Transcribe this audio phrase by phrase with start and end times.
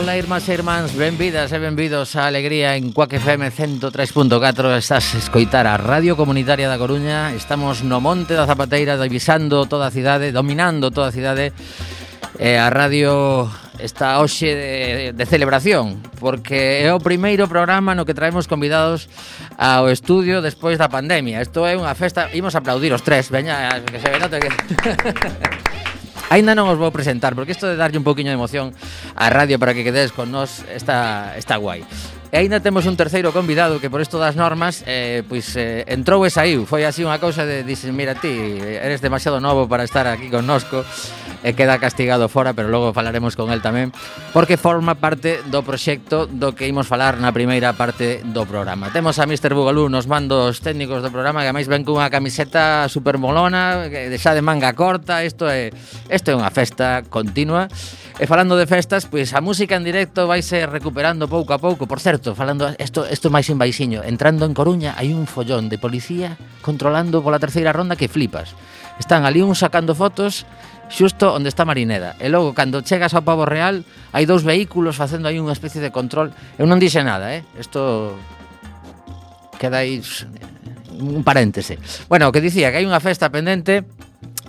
[0.00, 5.20] Ola, irmás e irmáns, benvidas e benvidos a Alegría en Cuac FM 103.4 Estás a
[5.20, 7.36] escoitar a Radio Comunitaria da Coruña.
[7.36, 11.52] Estamos no Monte da Zapateira, divisando toda a cidade, dominando toda a cidade.
[12.40, 13.44] E a radio
[13.76, 19.04] está hoxe de, de celebración Porque é o primeiro programa no que traemos convidados
[19.60, 21.44] ao estudio despois da pandemia.
[21.44, 24.48] Isto é unha festa, imos aplaudir os tres, veña, que se venote que...
[26.30, 28.70] Ainda non os vou presentar porque isto de darlle un poquinho de emoción
[29.18, 31.82] á radio para que quedes con nós está está guai.
[32.30, 36.22] E aínda temos un terceiro convidado que por isto das normas eh, pois eh, entrou
[36.22, 36.62] e saiu.
[36.70, 38.30] Foi así unha cousa de dices, mira ti,
[38.62, 40.86] eres demasiado novo para estar aquí connosco
[41.40, 43.92] e queda castigado fora, pero logo falaremos con el tamén,
[44.36, 48.92] porque forma parte do proxecto do que imos falar na primeira parte do programa.
[48.92, 49.56] Temos a Mr.
[49.56, 54.36] Bugalú nos mandos técnicos do programa, que máis ven cunha camiseta super molona, que xa
[54.36, 55.72] de manga corta, isto é
[56.12, 57.72] isto é unha festa continua.
[58.20, 61.88] E falando de festas, pois a música en directo vaise recuperando pouco a pouco.
[61.88, 65.80] Por certo, falando isto isto máis en baixiño, entrando en Coruña hai un follón de
[65.80, 68.52] policía controlando pola terceira ronda que flipas.
[69.00, 70.44] Están ali uns sacando fotos
[70.90, 72.18] xusto onde está Marineda.
[72.18, 75.94] E logo, cando chegas ao Pavo Real, hai dous vehículos facendo aí unha especie de
[75.94, 76.34] control.
[76.58, 77.46] Eu non dixe nada, eh?
[77.56, 78.18] Isto
[79.56, 81.78] queda aí eh, un paréntese.
[82.10, 83.86] Bueno, o que dicía que hai unha festa pendente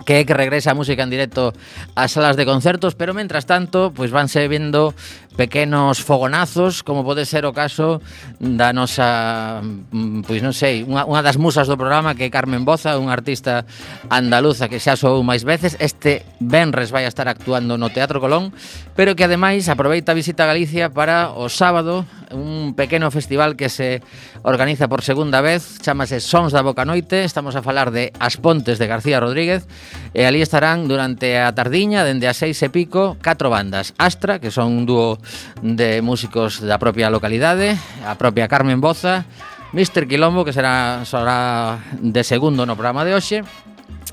[0.04, 1.54] que é que regresa a música en directo
[1.94, 4.94] ás salas de concertos, pero mentras tanto, pois vanse vendo
[5.36, 8.04] pequenos fogonazos, como pode ser o caso
[8.38, 12.68] da nosa, mm, pois non sei, unha, unha das musas do programa que é Carmen
[12.68, 13.64] Boza, unha artista
[14.12, 18.52] andaluza que xa soou máis veces, este Benres vai a estar actuando no Teatro Colón,
[18.92, 23.68] pero que ademais aproveita a visita a Galicia para o sábado un pequeno festival que
[23.68, 24.02] se
[24.42, 28.80] organiza por segunda vez, chamase Sons da Boca Noite, estamos a falar de As Pontes
[28.80, 29.68] de García Rodríguez,
[30.16, 33.94] e ali estarán durante a tardiña, dende as seis e pico, catro bandas.
[34.00, 35.20] Astra, que son un dúo
[35.60, 39.28] de músicos da propia localidade, a propia Carmen Boza,
[39.72, 40.08] Mr.
[40.08, 43.46] Quilombo, que será, será de segundo no programa de hoxe,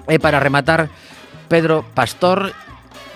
[0.07, 0.91] e para rematar,
[1.49, 2.53] Pedro Pastor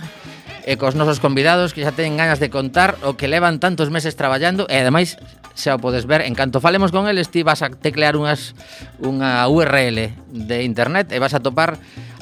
[0.62, 4.14] e cos nosos convidados que xa teñen ganas de contar o que levan tantos meses
[4.14, 5.18] traballando e ademais
[5.56, 8.52] xa o podes ver en canto falemos con eles ti vas a teclear unhas
[9.00, 11.80] unha URL de internet e vas a topar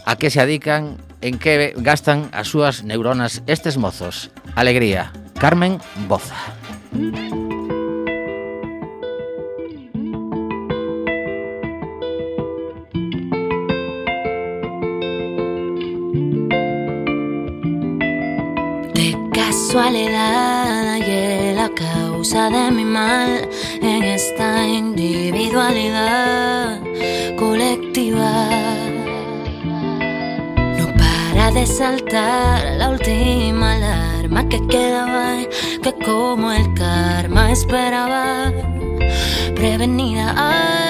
[0.08, 4.32] a que se adican, en que gastan as súas neuronas estes mozos.
[4.56, 5.12] Alegría.
[5.38, 6.34] Carmen Boza.
[19.32, 23.48] casualidad y la causa de mi mal
[23.80, 26.80] en esta individualidad
[27.36, 28.77] colectiva.
[31.48, 35.38] De saltar la última alarma que quedaba,
[35.82, 38.52] que como el karma esperaba,
[39.56, 40.87] prevenida.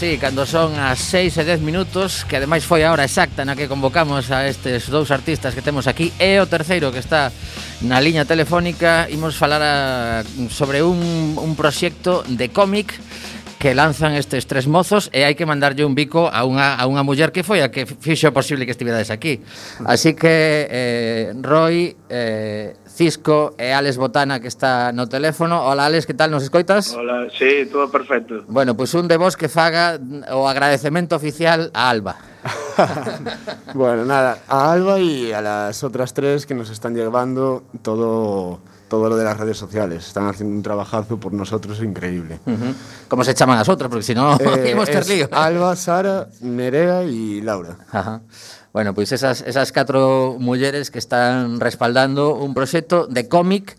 [0.00, 3.52] sí, cando son as 6 e 10 minutos Que ademais foi a hora exacta na
[3.52, 7.28] que convocamos a estes dous artistas que temos aquí E o terceiro que está
[7.84, 12.96] na liña telefónica Imos falar a, sobre un, un proxecto de cómic
[13.60, 17.04] que lanzan estes tres mozos e hai que mandarlle un bico a unha, a unha
[17.04, 19.44] muller que foi a que fixo posible que estiverades aquí.
[19.84, 25.62] Así que, eh, Roy, eh, Cisco e Alex Botana que está no teléfono.
[25.62, 26.94] Hola Alex, que tal, nos escoitas?
[26.94, 28.44] Hola, sí, todo perfecto.
[28.48, 29.98] Bueno, pois pues un de vos que faga
[30.32, 32.16] o agradecemento oficial a Alba.
[33.74, 39.08] bueno, nada, a Alba y a las otras tres que nos están llevando todo todo
[39.08, 40.08] lo de las redes sociales.
[40.08, 42.40] Están haciendo un trabajazo por nosotros increíble.
[42.44, 42.74] Uh -huh.
[43.08, 43.88] ¿Cómo se llaman las otras?
[43.88, 45.28] Porque si no, eh, ter lío.
[45.30, 47.76] Alba, Sara, Nerea y Laura.
[47.92, 48.20] Ajá.
[48.72, 53.74] Bueno, pois esas, esas catro mulleres que están respaldando un proxecto de cómic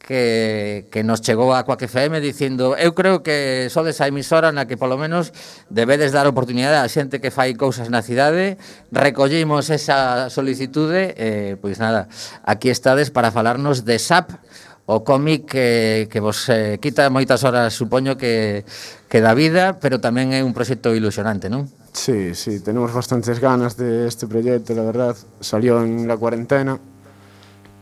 [0.00, 4.64] que, que nos chegou a Coac FM dicindo eu creo que sodes a emisora na
[4.64, 5.36] que polo menos
[5.68, 8.56] debedes dar oportunidade a xente que fai cousas na cidade.
[8.88, 11.12] Recollimos esa solicitude.
[11.14, 12.08] E, eh, pois nada,
[12.40, 14.40] aquí estades para falarnos de SAP
[14.90, 18.66] o cómic que, que vos eh, quita moitas horas, supoño, que,
[19.06, 21.70] que da vida, pero tamén é un proxecto ilusionante, non?
[21.94, 25.14] Sí, sí, tenemos bastantes ganas de este proyecto, la verdad.
[25.38, 26.82] Salió en la cuarentena,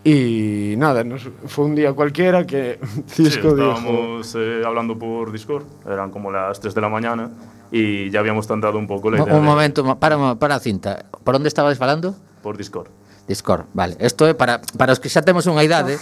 [0.05, 4.41] Y nada, nos, fue un día cualquiera que Cisco sí, estábamos dijo...
[4.41, 7.31] eh, hablando por Discord, eran como las 3 de la mañana
[7.71, 9.27] y ya habíamos tentado un poco la idea.
[9.27, 9.47] Un, un de...
[9.47, 11.05] momento, para, para cinta.
[11.25, 12.15] ¿Por dónde estabais hablando?
[12.43, 12.89] Por Discord.
[13.29, 13.95] Discord, vale.
[14.01, 16.01] Isto é para, para os que xa temos unha idade.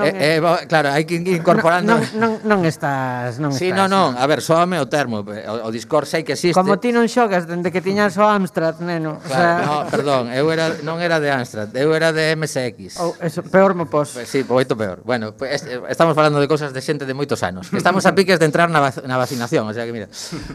[0.00, 1.98] Eh, eh, claro, hai que ir incorporando.
[1.98, 3.42] Non, non, non estás...
[3.42, 4.08] Non sí, estás, non, non.
[4.14, 5.26] A ver, soame o termo.
[5.26, 6.54] O, o Discord sei que existe.
[6.54, 9.18] Como ti non xogas dende que tiñas o Amstrad, neno.
[9.18, 9.66] Claro, o sea...
[9.66, 10.30] no, perdón.
[10.30, 11.74] Eu era, non era de Amstrad.
[11.74, 13.02] Eu era de MSX.
[13.02, 14.14] Oh, eso, peor mo pos.
[14.14, 15.02] Pues, sí, moito peor.
[15.02, 17.66] Bueno, pues, estamos falando de cosas de xente de moitos anos.
[17.74, 19.66] Estamos a piques de entrar na, na vacinación.
[19.66, 20.06] O sea que, mira.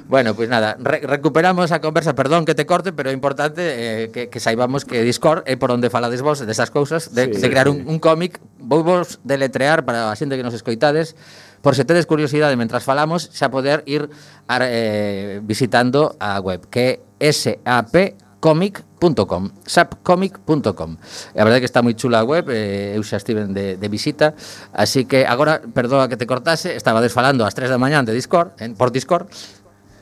[0.08, 0.80] Bueno, pois pues nada.
[0.80, 2.16] Re recuperamos a conversa.
[2.16, 5.76] Perdón que te corte, pero é importante eh, que, que saibamos que Discord é por
[5.76, 9.20] onde falamos falades vos desas cousas, de, sí, de crear un, un cómic, vou vos
[9.26, 11.16] deletrear para a xente que nos escoitades,
[11.66, 14.06] por se tedes curiosidade mentras falamos, xa poder ir
[14.46, 20.92] a, eh, visitando a web, que é sapcomic.com, sapcomic.com.
[21.34, 24.38] A verdade que está moi chula a web, eh, eu xa estive de, de visita,
[24.78, 28.54] así que agora, perdoa que te cortase, estaba desfalando ás 3 da mañán de Discord,
[28.62, 29.26] en, por Discord,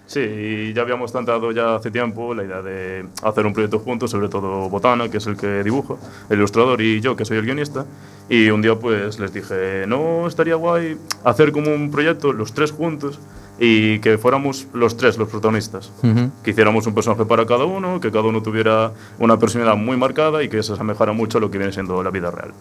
[0.05, 4.11] Sí, y ya habíamos tentado ya hace tiempo la idea de hacer un proyecto juntos,
[4.11, 5.95] sobre todo Botana, que es el que dibuja,
[6.29, 7.85] el ilustrador, y yo, que soy el guionista.
[8.29, 12.71] Y un día pues les dije, no estaría guay hacer como un proyecto los tres
[12.71, 13.19] juntos
[13.59, 15.91] y que fuéramos los tres los protagonistas.
[16.03, 16.31] Uh -huh.
[16.43, 20.43] Que hiciéramos un personaje para cada uno, que cada uno tuviera una personalidad muy marcada
[20.43, 22.51] y que se asemejara mucho a lo que viene siendo la vida real.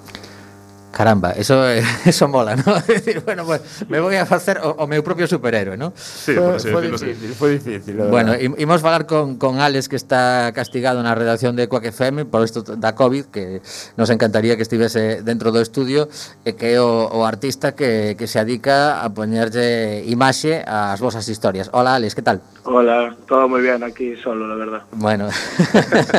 [0.92, 1.66] Caramba, eso
[2.04, 2.74] eso mola, ¿no?
[2.86, 5.96] decir, bueno, pues me voy a facer o, o meu propio superhéroe, ¿no?
[5.96, 7.96] Sí, foi, sí, foi, difícil, Fue difícil.
[8.12, 12.44] Bueno, imos falar con, con Alex que está castigado na redacción de Quack FM por
[12.44, 13.64] isto da COVID, que
[13.96, 16.12] nos encantaría que estivese dentro do estudio
[16.44, 21.24] e que é o, o artista que, que se adica a poñerlle imaxe ás vosas
[21.32, 21.72] historias.
[21.72, 22.44] Hola, Alex, que tal?
[22.68, 24.82] Hola, todo moi bien aquí solo, la verdad.
[24.92, 25.32] Bueno.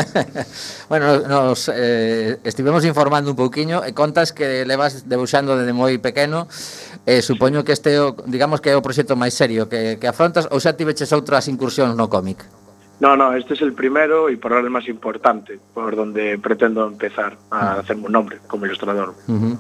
[0.90, 6.48] bueno, nos eh, estivemos informando un pouquiño e contas que levas debuxando desde moi pequeno
[7.06, 10.48] eh, supoño que este o, digamos que é o proxecto máis serio que, que afrontas
[10.52, 12.44] ou xa tiveches outras incursións no cómic?
[13.00, 16.88] No, no, este es el primero y por ahora el más importante, por donde pretendo
[16.88, 19.14] empezar a hacerme un nombre como ilustrador.
[19.28, 19.58] Uh -huh.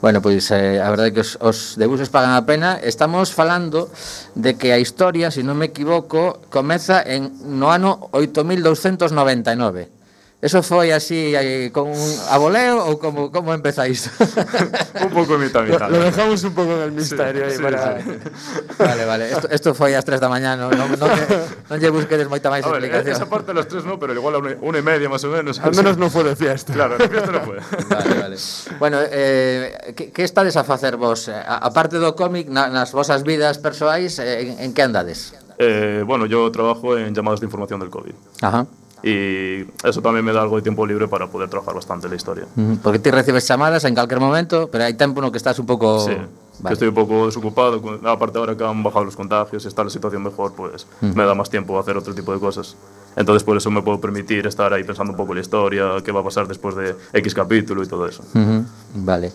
[0.00, 3.34] Bueno, pois pues, eh, a verdade é que os, os debuxos pagan a pena Estamos
[3.34, 3.90] falando
[4.38, 9.97] de que a historia, se si non me equivoco, comeza en no ano 8299
[10.38, 14.06] Eso foi así eh, con un aboleo ou como como empezáis?
[15.02, 15.90] un pouco mitad mitad.
[15.90, 18.06] Lo, lo dejamos un pouco en el misterio sí, aí sí, para sí.
[18.78, 19.24] Vale, vale.
[19.34, 22.62] Esto, esto foi ás 3 da mañá, non non non, non lle busquedes moita máis
[22.62, 23.10] explicación.
[23.10, 25.58] Ver, esa parte das 3 non, pero igual a unha e media máis ou menos.
[25.58, 26.70] Al menos non foi de fiesta.
[26.70, 27.58] Claro, de fiesta non foi.
[27.90, 28.36] Vale, vale.
[28.78, 31.26] Bueno, eh que que estades a facer vos?
[31.26, 34.86] Eh, a, a parte do cómic na, nas vosas vidas persoais, eh, en, en que
[34.86, 35.34] andades?
[35.58, 38.14] Eh, bueno, yo trabajo en llamadas de información del COVID.
[38.46, 38.70] Ajá.
[39.02, 42.46] Y eso también me da algo de tiempo libre para poder trabajar bastante la historia.
[42.82, 46.02] Porque ti recibes chamadas en calquer momento, pero hai tempo no que estás un pouco...
[46.02, 46.18] Sí,
[46.66, 47.78] que estoy un poco desocupado.
[48.02, 51.34] Aparte ahora que han bajado los contagios y está la situación mejor, pues me da
[51.34, 52.74] más tiempo a hacer otro tipo de cosas.
[53.14, 56.10] Entonces por eso me puedo permitir estar ahí pensando un poco en la historia, qué
[56.10, 58.22] va a pasar después de X capítulo y todo eso.
[58.34, 58.64] Ujú,
[58.94, 59.32] Vale.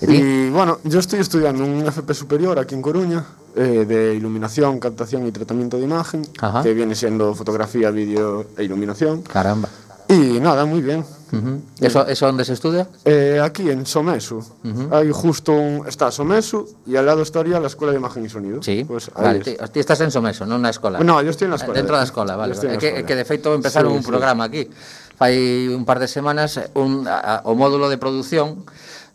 [0.00, 3.24] E, eh, bueno, yo estoy estudiando un FP superior aquí en Coruña
[3.56, 6.62] eh, de iluminación, captación y tratamiento de imagen, Ajá.
[6.62, 9.22] que viene siendo fotografía, vídeo e iluminación.
[9.22, 9.68] Caramba.
[10.08, 11.04] Y nada, muy bien.
[11.32, 11.60] Uh -huh.
[11.80, 12.88] ¿Eso, ¿Eso dónde se estudia?
[13.04, 14.36] Eh, aquí, en Somesu.
[14.36, 14.94] Uh -huh.
[14.94, 18.62] Ahí justo un, está Somesu y al lado estaría la Escuela de Imagen y Sonido.
[18.62, 19.70] Sí, pues ahí vale, es.
[19.72, 21.04] ti, estás en Somesu, non na escola.
[21.04, 21.76] No, yo estoy en la eh, escola.
[21.76, 22.00] Dentro de...
[22.00, 22.54] da escola, vale.
[22.56, 22.78] vale.
[22.78, 23.06] Que, escuela.
[23.06, 24.70] que de feito empezaron sí, un programa aquí.
[25.18, 28.64] Fai un par de semanas un, a, o módulo de producción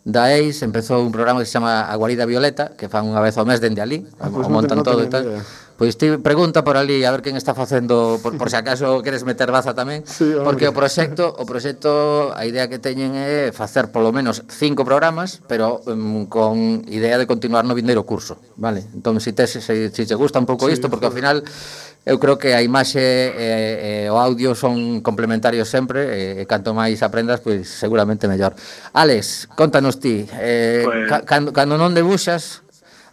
[0.04, 3.48] Daeis empezou un programa que se chama A Guarida Violeta, que fan unha vez ao
[3.48, 5.24] mes dende ali, ah, pues o montan todo e tal.
[5.24, 5.40] Idea.
[5.74, 9.24] Pois ti pregunta por ali a ver quen está facendo, por, por se acaso queres
[9.24, 10.44] meter baza tamén, sí, hombre.
[10.44, 15.40] porque o proxecto, o proxecto, a idea que teñen é facer polo menos cinco programas,
[15.48, 18.84] pero um, con idea de continuar no vindeiro curso, vale?
[18.92, 21.42] Entón, se te, se, se, se te gusta un pouco sí, isto, porque ao final
[22.04, 26.76] Eu creo que a imaxe e, e o audio son complementarios sempre e, e canto
[26.76, 28.52] máis aprendas, pois seguramente mellor.
[28.92, 31.08] Alex, contanos ti, eh, pues...
[31.08, 32.60] ca, cando, cando non debuxas,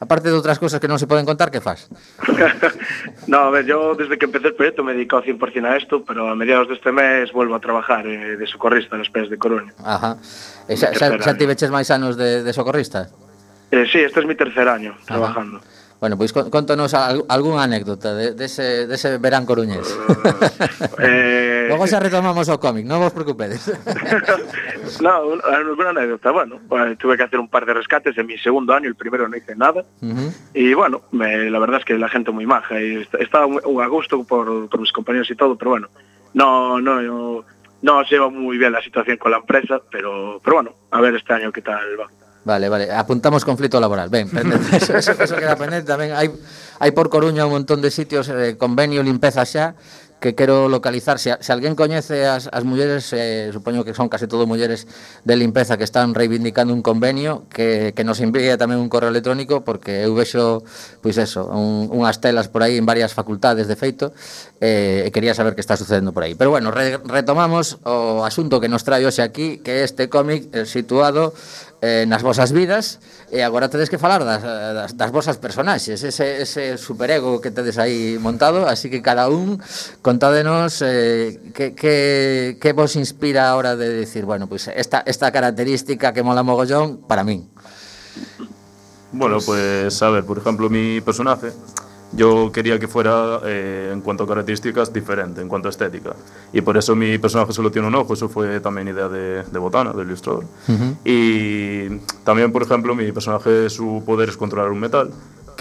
[0.04, 1.88] aparte de outras cousas que non se poden contar, que faz?
[3.32, 6.28] no, a ver, yo desde que empecé el proyecto me dedico 100% a esto, pero
[6.28, 9.72] a mediados deste mes vuelvo a trabajar eh, de socorrista nas Pes de Coruña.
[9.80, 10.20] Ajá.
[10.68, 13.08] E xa, xa, xa tiveches máis anos de, de socorrista?
[13.72, 15.64] Eh, sí, este es mi tercer año trabajando.
[15.64, 15.80] Ajá.
[16.02, 19.86] Bueno, pois contanos algunha anécdota de, dese, de dese verán coruñés.
[20.98, 21.68] eh...
[21.70, 23.70] Logo xa retomamos o cómic, non vos preocupedes.
[25.06, 26.58] no, alguna anécdota, bueno,
[26.98, 29.54] tuve que hacer un par de rescates en mi segundo año, el primero no hice
[29.54, 30.30] nada, uh -huh.
[30.58, 34.26] y bueno, me, la verdad es que la gente muy maja, y estaba a gusto
[34.26, 35.88] por, por mis compañeros y todo, pero bueno,
[36.34, 37.46] no, no, no,
[37.86, 41.14] no se lleva muy bien la situación con la empresa, pero, pero bueno, a ver
[41.14, 42.10] este año qué tal va.
[42.44, 44.10] Vale, vale, apuntamos conflito laboral.
[44.10, 46.18] Ben, pendente, eso, eso, eso queda pendente tamén.
[46.18, 46.34] Hai,
[46.82, 49.78] hai por Coruña un montón de sitios eh, convenio limpeza xa
[50.22, 51.18] que quero localizar.
[51.18, 54.86] Se, se alguén coñece as, as mulleres, eh, supoño que son case todo mulleres
[55.26, 59.66] de limpeza que están reivindicando un convenio, que, que nos envíe tamén un correo electrónico,
[59.66, 60.62] porque eu vexo,
[61.02, 64.14] pois eso, un, unhas telas por aí en varias facultades, de feito,
[64.62, 66.38] eh, e quería saber que está sucedendo por aí.
[66.38, 70.54] Pero bueno, re, retomamos o asunto que nos trae hoxe aquí, que é este cómic
[70.54, 71.34] eh, situado
[71.82, 73.02] eh, nas vosas vidas
[73.34, 77.50] e agora tedes que falar das, eh, das, das vosas personaxes, ese, ese superego que
[77.50, 79.58] tedes aí montado, así que cada un
[80.06, 85.34] contádenos eh, que, que, que vos inspira a hora de decir, bueno, pues esta, esta
[85.34, 87.50] característica que mola mogollón para min.
[89.12, 91.52] Bueno, pues, a ver, por ejemplo, mi personaje
[92.14, 96.14] yo quería que fuera, eh, en cuanto a características, diferente, en cuanto a estética.
[96.52, 99.60] Y por eso mi personaje solo tiene un ojo, eso fue también idea de, de
[99.60, 100.46] Botana, del ilustrador.
[101.06, 101.90] Y
[102.24, 105.12] también, por ejemplo, mi personaje, su poder es controlar un metal,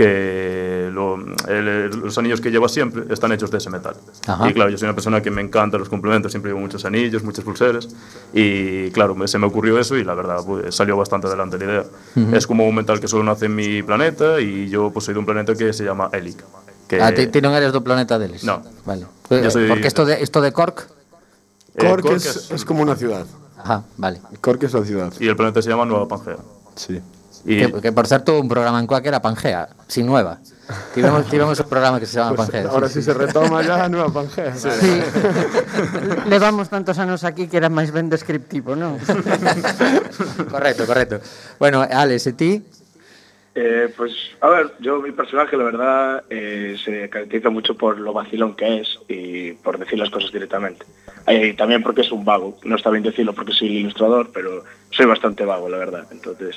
[0.04, 1.16] que lo-
[1.48, 3.94] el- los anillos que lleva siempre están hechos de ese metal.
[4.26, 4.48] Ajá.
[4.48, 7.22] Y claro, yo soy una persona que me encanta los complementos, siempre llevo muchos anillos,
[7.22, 7.88] muchas pulseras.
[8.32, 11.84] Y claro, se me ocurrió eso y la verdad pues, salió bastante adelante la idea.
[12.36, 15.20] Es como un metal que solo nace en mi planeta y yo pues, soy de
[15.20, 16.42] un planeta que se llama Elic.
[16.88, 18.62] Que, ah, ti, non eres do planeta deles No.
[18.84, 19.06] vale.
[19.30, 20.88] Yo soy- porque esto de, esto de Cork
[21.78, 23.24] eh, Cork Cork es, es como una ciudad.
[23.62, 25.12] Ajá, vale Cork es la ciudad.
[25.20, 26.38] Y el planeta se llama Nueva Pangea.
[26.74, 26.98] Sí.
[27.44, 30.40] Y, que, que por certo un programa en Cuac era Pangea, sin nueva
[30.94, 34.12] tivemos, tivemos un programa que se chama Pues Pangea ahora sí se retoma ya Nueva
[34.12, 34.54] Pangea.
[34.54, 35.00] Sí.
[36.28, 38.98] Levamos tantos anos aquí que era máis ben descriptivo, non?
[40.52, 41.20] correcto, correcto
[41.58, 42.52] bueno, Alex, e ti?
[43.54, 48.12] Eh, pues, a ver, yo mi personaje, la verdad, eh, se caracteriza mucho por lo
[48.12, 50.86] vacilón que es y por decir las cosas directamente.
[51.26, 52.56] Eh, Y también porque es un vago.
[52.64, 56.06] No está bien decirlo porque soy el ilustrador, pero soy bastante vago, la verdad.
[56.12, 56.54] Entonces,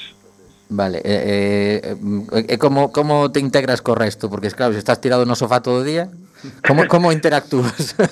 [0.69, 1.95] Vale, e, eh, eh,
[2.31, 4.29] eh, eh como, como te integras co resto?
[4.29, 6.09] Porque, claro, se estás tirado no sofá todo o día,
[6.65, 7.95] como, como interactúas?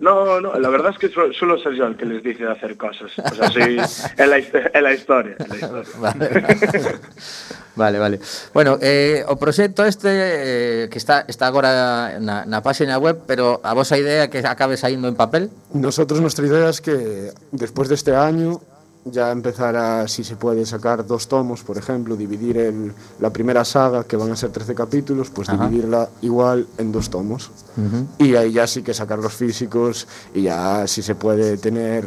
[0.00, 2.76] No, no, la verdad es que solo ser yo el que les dice de hacer
[2.76, 3.10] cosas.
[3.18, 3.76] O sea, soy
[4.16, 5.36] en la, é la historia.
[5.38, 5.92] É la historia.
[7.76, 7.98] Vale, vale.
[7.98, 8.20] vale.
[8.54, 13.60] Bueno, eh, o proxecto este eh, que está, está agora na, na página web, pero
[13.62, 15.50] a vosa idea é que acabe saindo en papel?
[15.74, 18.62] Nosotros, nuestra idea es que después de este año
[19.10, 23.64] ya empezar a, si se puede, sacar dos tomos, por ejemplo, dividir el- la primera
[23.64, 25.66] saga, que van a ser 13 capítulos, pues Ajá.
[25.66, 27.50] dividirla igual en dos tomos.
[28.18, 32.04] Y ahí ya sí que sacar los físicos y ya si se puede tener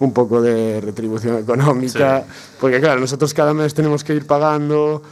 [0.00, 2.24] un poco de retribución económica.
[2.60, 5.02] Porque claro, nosotros cada mes tenemos que ir pagando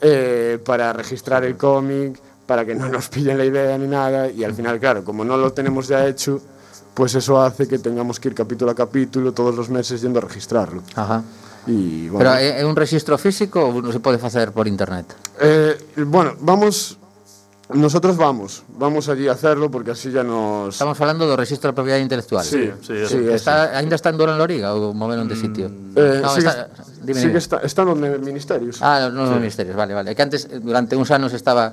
[0.00, 4.28] eh, para registrar el cómic, para que no nos pillen la idea ni nada.
[4.30, 6.40] Y al final, claro, como no lo tenemos ya hecho,
[6.94, 10.22] pues eso hace que tengamos que ir capítulo a capítulo todos los meses yendo a
[10.22, 10.82] registrarlo.
[10.94, 11.22] Ajá.
[11.66, 15.12] Y, bueno, Pero é un registro físico ou non se pode facer por internet?
[15.38, 15.76] Eh,
[16.08, 17.00] bueno, vamos
[17.72, 20.74] Nosotros vamos, vamos allí a hacerlo porque así ya nos...
[20.74, 22.42] Estamos falando do registro de propiedade intelectual.
[22.42, 25.70] Sí, sí, sí, sí está, Ainda está en Durán Loriga ou moveron de mm, sitio?
[25.94, 26.66] Eh, no, sigue, está,
[27.06, 27.38] dime, sigue dime.
[27.38, 28.82] está, está los ministerios.
[28.82, 29.34] Ah, nos sí.
[29.38, 30.18] ministerios, vale, vale.
[30.18, 31.70] Que antes, durante uns anos estaba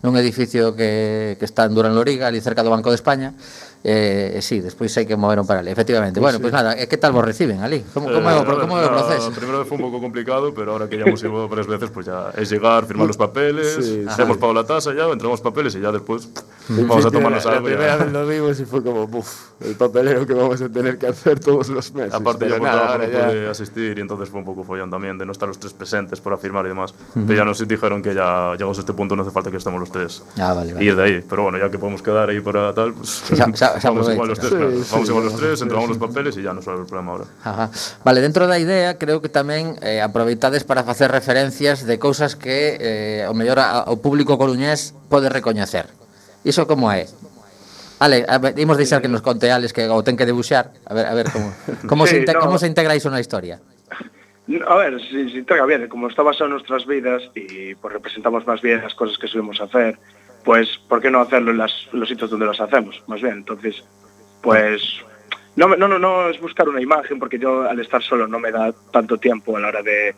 [0.00, 3.36] nun edificio que, que está en Durán Loriga, ali cerca do Banco de España,
[3.84, 6.16] eh, sí, despois sei que moveron para ali, efectivamente.
[6.18, 7.84] Bueno, pois pues nada, que tal vos reciben ali?
[7.92, 9.28] Como, como, é, o, Eh, a ver, como é o proceso?
[9.28, 12.32] vez fue un poco complicado, pero ahora que ya hemos ido varias veces, pues ya
[12.34, 15.92] es llegar, firmar los papeles, Sí, hemos pagado la tasa, ya entregamos papeles y ya
[15.92, 16.28] después
[16.68, 17.68] vamos Sí, a tomarnos algo.
[17.68, 17.76] La ya.
[17.76, 19.28] primera vez lo vimos y fue como, buf,
[19.60, 22.14] el papelero que vamos a tener que hacer todos los meses.
[22.14, 25.26] Aparte yo por nada, no pude asistir y entonces fue un poco follón también de
[25.26, 26.94] no estar los tres presentes para firmar y demás.
[27.12, 29.78] Pero ya nos dijeron que ya llegamos a este punto no hace falta que estemos
[29.78, 30.22] los tres.
[30.38, 30.84] Ah, vale, vale.
[30.84, 31.24] Y ir de ahí.
[31.28, 33.22] Pero bueno, ya que podemos quedar ahí para tal, pues
[33.74, 34.72] ya, se vamos igual los tres, sí, claro.
[34.72, 37.12] sí, vamos sí, igual los tres, entregamos los papeles e ya nos sabe o problema
[37.12, 37.26] ahora.
[37.42, 37.70] Ajá.
[38.04, 42.78] Vale, dentro da idea, creo que tamén eh, aproveitades para facer referencias de cousas que
[42.78, 43.58] eh, o mellor
[43.90, 45.90] o público coruñés pode recoñecer.
[46.46, 47.10] Iso como é?
[47.98, 50.92] Ale, a ver, imos deixar que nos conte Alex que o ten que debuxar, a
[50.94, 51.48] ver, a ver como
[51.88, 52.40] como sí, se no.
[52.40, 53.60] como se integra iso na historia.
[54.44, 58.44] A ver, se, se integra bien, como está basado en nuestras vidas e pues, representamos
[58.44, 59.96] máis bien as cosas que subimos a hacer,
[60.44, 63.02] pues ¿por qué no hacerlo en las- los sitios donde los hacemos?
[63.06, 63.82] Más bien, entonces,
[64.42, 64.82] pues
[65.56, 68.50] no, no, no, no es buscar una imagen porque yo al estar solo no me
[68.50, 70.14] da tanto tiempo a la hora de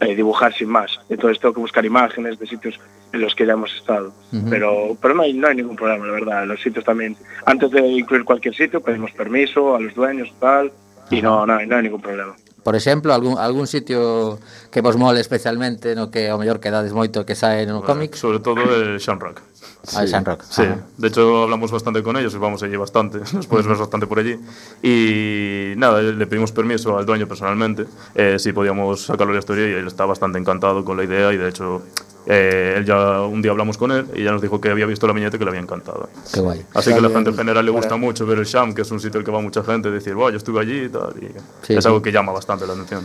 [0.00, 0.98] eh, dibujar sin más.
[1.08, 2.78] Entonces tengo que buscar imágenes de sitios
[3.12, 4.12] en los que ya hemos estado.
[4.48, 6.46] Pero, pero no, hay, no hay ningún problema, la verdad.
[6.46, 10.72] Los sitios también, antes de incluir cualquier sitio, pedimos permiso a los dueños y tal,
[11.10, 12.34] y no, no, hay, no hay ningún problema.
[12.62, 14.38] por exemplo, algún, algún sitio
[14.70, 18.14] que vos mole especialmente no que ao mellor quedades moito que sae no bueno, cómic?
[18.14, 19.40] Sobre todo el Shamrock.
[19.40, 19.96] Ah, sí.
[20.04, 20.42] el Shamrock.
[20.44, 20.84] Sí, Ajá.
[20.96, 24.36] de hecho hablamos bastante con ellos, vamos allí bastante, nos puedes ver bastante por allí.
[24.82, 29.68] Y nada, le pedimos permiso al dueño personalmente, eh, si podíamos sacarlo de la historia
[29.68, 31.82] y él está bastante encantado con la idea y de hecho
[32.30, 35.06] eh, él ya un día hablamos con él y ya nos dijo que había visto
[35.06, 36.08] la viñeta y que le había encantado.
[36.32, 36.62] Qué guay.
[36.74, 38.82] Así que a la gente en general le gusta para- mucho ver el Sham, que
[38.82, 41.10] es un sitio al que va mucha gente, decir, wow, yo estuve allí y tal.
[41.18, 41.26] Y
[41.66, 41.88] Sí, es sí.
[41.90, 43.02] algo que llama bastante la atención.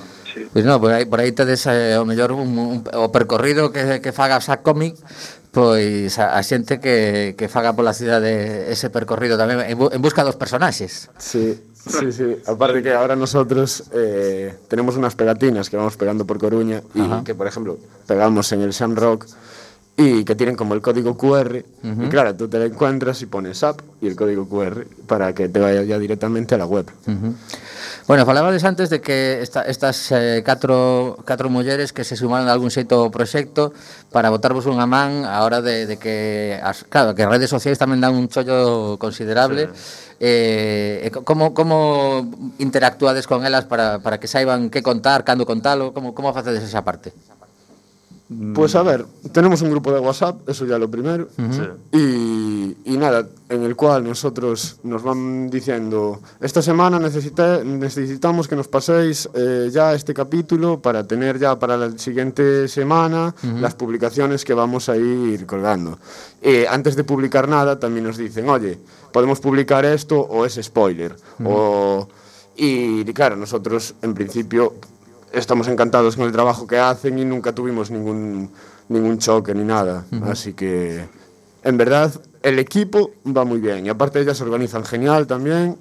[0.53, 3.99] Pois non, por aí, por aí tedes eh, o mellor un, un, o percorrido que,
[4.03, 4.93] que faga a cómic
[5.55, 10.01] pois a, a xente que, que faga pola cidade ese percorrido tamén en, bu- en
[10.03, 11.07] busca dos personaxes.
[11.17, 11.55] Sí,
[11.87, 12.37] sí, sí.
[12.45, 17.35] Aparte que ahora nosotros eh, tenemos unas pegatinas que vamos pegando por Coruña y que,
[17.35, 19.25] por ejemplo, pegamos en el Shamrock
[19.97, 23.63] y que tienen como el código QR y claro, tú te la encuentras y pones
[23.63, 26.85] app y el código QR para que te vaya ya directamente a la web.
[28.07, 32.53] Bueno, falabades antes de que esta, estas eh, catro, catro mulleres que se sumaron a
[32.53, 33.73] algún xeito ao proxecto
[34.13, 37.81] para botarvos unha man a hora de, de que, as, claro, que as redes sociais
[37.81, 39.73] tamén dan un chollo considerable.
[39.73, 40.05] Sí.
[40.21, 42.29] Eh, como, como
[42.61, 46.85] interactuades con elas para, para que saiban que contar, cando contalo, como, como facedes esa
[46.85, 47.09] parte?
[48.55, 51.27] Pues a ver, tenemos un grupo de WhatsApp, eso ya lo primero.
[51.37, 51.61] Sí.
[51.91, 58.55] Y, y nada, en el cual nosotros nos van diciendo, esta semana necesita- necesitamos que
[58.55, 64.43] nos paséis eh, ya este capítulo para tener ya para la siguiente semana las publicaciones
[64.43, 65.99] que vamos a ir colgando.
[66.41, 68.79] Eh, antes de publicar nada, también nos dicen, oye,
[69.13, 71.15] podemos publicar esto o es spoiler.
[71.45, 72.07] o,
[72.57, 74.73] y claro, nosotros en principio
[75.35, 78.49] estamos encantados con el trabajo que hacen y nunca tuvimos ningún,
[78.89, 80.05] ningún choque ni nada.
[80.23, 81.05] Así que,
[81.63, 82.11] en verdad,
[82.45, 83.85] el equipo va muy bien.
[83.85, 85.77] Y aparte ellas se organizan genial también.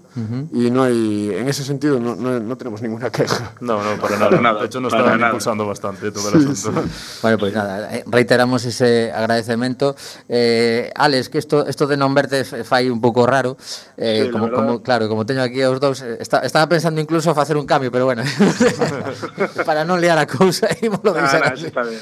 [0.53, 3.53] Y no hay, en ese sentido no, no- no tenemos ninguna queja.
[3.61, 4.31] No, no, para nada.
[4.31, 5.27] Para nada, de hecho, nos están nada.
[5.31, 6.83] impulsando bastante todo el asunto.
[7.21, 9.97] Bueno, pues nada, eh, reiteramos ese agradecemento.
[10.29, 13.57] Eh, Alex, que isto, isto de non verte f- fai un pouco raro.
[13.99, 17.35] Eh, Sí, como, como, claro, como teño aquí aos dous, eh, está, estaba pensando incluso
[17.35, 18.23] facer un cambio, pero bueno,
[19.67, 21.67] para non liar a cousa, ímolo deixar no, así.
[21.67, 22.01] eso está bien.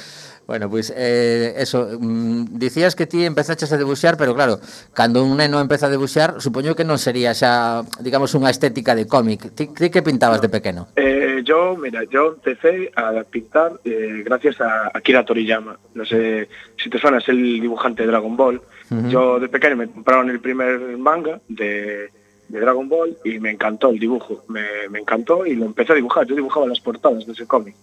[0.53, 4.61] Bueno, pois pues, eh, eso, mm, dicías que ti empezaches a debuxar, pero claro,
[4.93, 9.09] cando un neno empeza a debuxar, supoño que non sería xa, digamos, unha estética de
[9.09, 9.49] cómic.
[9.57, 10.45] Ti, ti que pintabas no.
[10.45, 10.81] de pequeno?
[10.93, 15.81] Eh, yo, mira, yo empecé a pintar eh, gracias a Akira Toriyama.
[15.97, 18.61] No sé si te suena, es el dibujante de Dragon Ball.
[18.61, 19.09] Uh -huh.
[19.09, 22.13] Yo de pequeño me compraron el primer manga de
[22.53, 24.45] de Dragon Ball y me encantó el dibujo.
[24.49, 26.27] Me, me encantó y lo empecé a dibujar.
[26.27, 27.75] Yo dibujaba las portadas de ese cómic.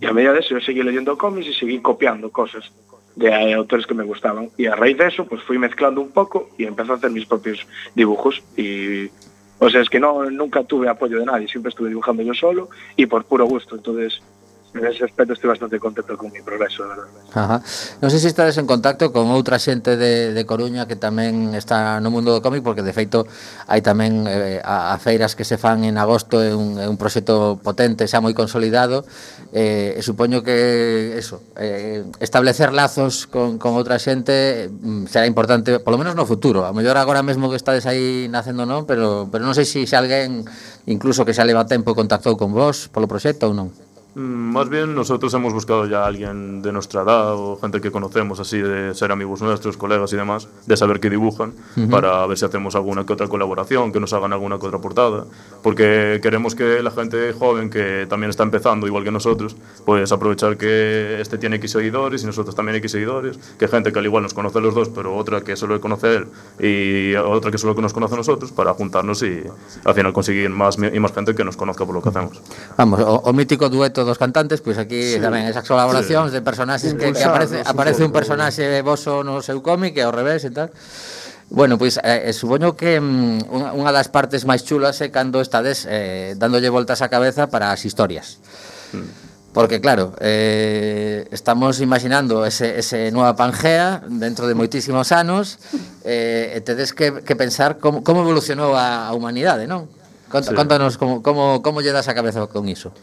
[0.00, 2.72] Y a medida de eso yo seguí leyendo cómics y seguí copiando cosas
[3.16, 4.48] de eh, autores que me gustaban.
[4.56, 7.26] Y a raíz de eso, pues fui mezclando un poco y empecé a hacer mis
[7.26, 8.42] propios dibujos.
[8.56, 9.10] Y
[9.58, 12.68] o sea, es que no, nunca tuve apoyo de nadie, siempre estuve dibujando yo solo
[12.96, 13.74] y por puro gusto.
[13.74, 14.22] Entonces,
[14.74, 17.04] nese aspecto estoy bastante contento con mi progreso, verdad.
[17.32, 17.60] Ajá.
[18.00, 22.00] Non sei se estades en contacto con outra xente de, de Coruña que tamén está
[22.00, 23.28] no mundo do cómic, porque de feito
[23.68, 26.96] hai tamén eh, a, a feiras que se fan en agosto, é un, é un
[26.96, 29.04] proxecto potente, xa moi consolidado,
[29.52, 35.84] eh, e supoño que eso, eh, establecer lazos con, con outra xente mm, será importante,
[35.84, 39.44] polo menos no futuro, a mellor agora mesmo que estades aí nacendo non, pero, pero
[39.44, 40.48] non sei se, se alguén,
[40.88, 43.91] incluso que xa leva tempo, contactou con vos polo proxecto ou non.
[44.14, 48.40] Más bien nosotros hemos buscado ya a alguien de nuestra edad o gente que conocemos
[48.40, 51.54] así de ser amigos nuestros, colegas y demás, de saber qué dibujan,
[51.90, 55.24] para ver si hacemos alguna que otra colaboración, que nos hagan alguna que otra portada,
[55.62, 60.58] porque queremos que la gente joven que también está empezando igual que nosotros, pues aprovechar
[60.58, 64.24] que este tiene X seguidores y nosotros también X seguidores, que gente que al igual
[64.24, 66.26] nos conoce a los dos, pero otra que solo conoce a él
[66.60, 69.42] y otra que solo nos conoce a nosotros, para juntarnos y
[69.84, 72.42] al final conseguir más y más gente que nos conozca por lo que hacemos.
[72.76, 75.22] Vamos, o, o mítico dueto resto dos cantantes, pois aquí sí.
[75.22, 76.38] tamén esas colaboracións sí.
[76.38, 80.42] de personaxes que, que aparece, aparece un personaxe voso no seu cómic e ao revés
[80.44, 80.74] e tal.
[81.52, 85.38] Bueno, pois eh, eh, supoño que mm, unha, unha das partes máis chulas é cando
[85.38, 88.42] estades eh, dándolle voltas á cabeza para as historias.
[88.92, 89.30] Mm.
[89.52, 95.60] Porque claro, eh, estamos imaginando ese, ese nova Pangea dentro de moitísimos anos
[96.08, 99.92] eh, e tedes que, que pensar como, como evolucionou a, a humanidade, non?
[100.32, 100.56] Conta, sí.
[100.56, 102.96] Contanos como, como, como lle das a cabeza con iso.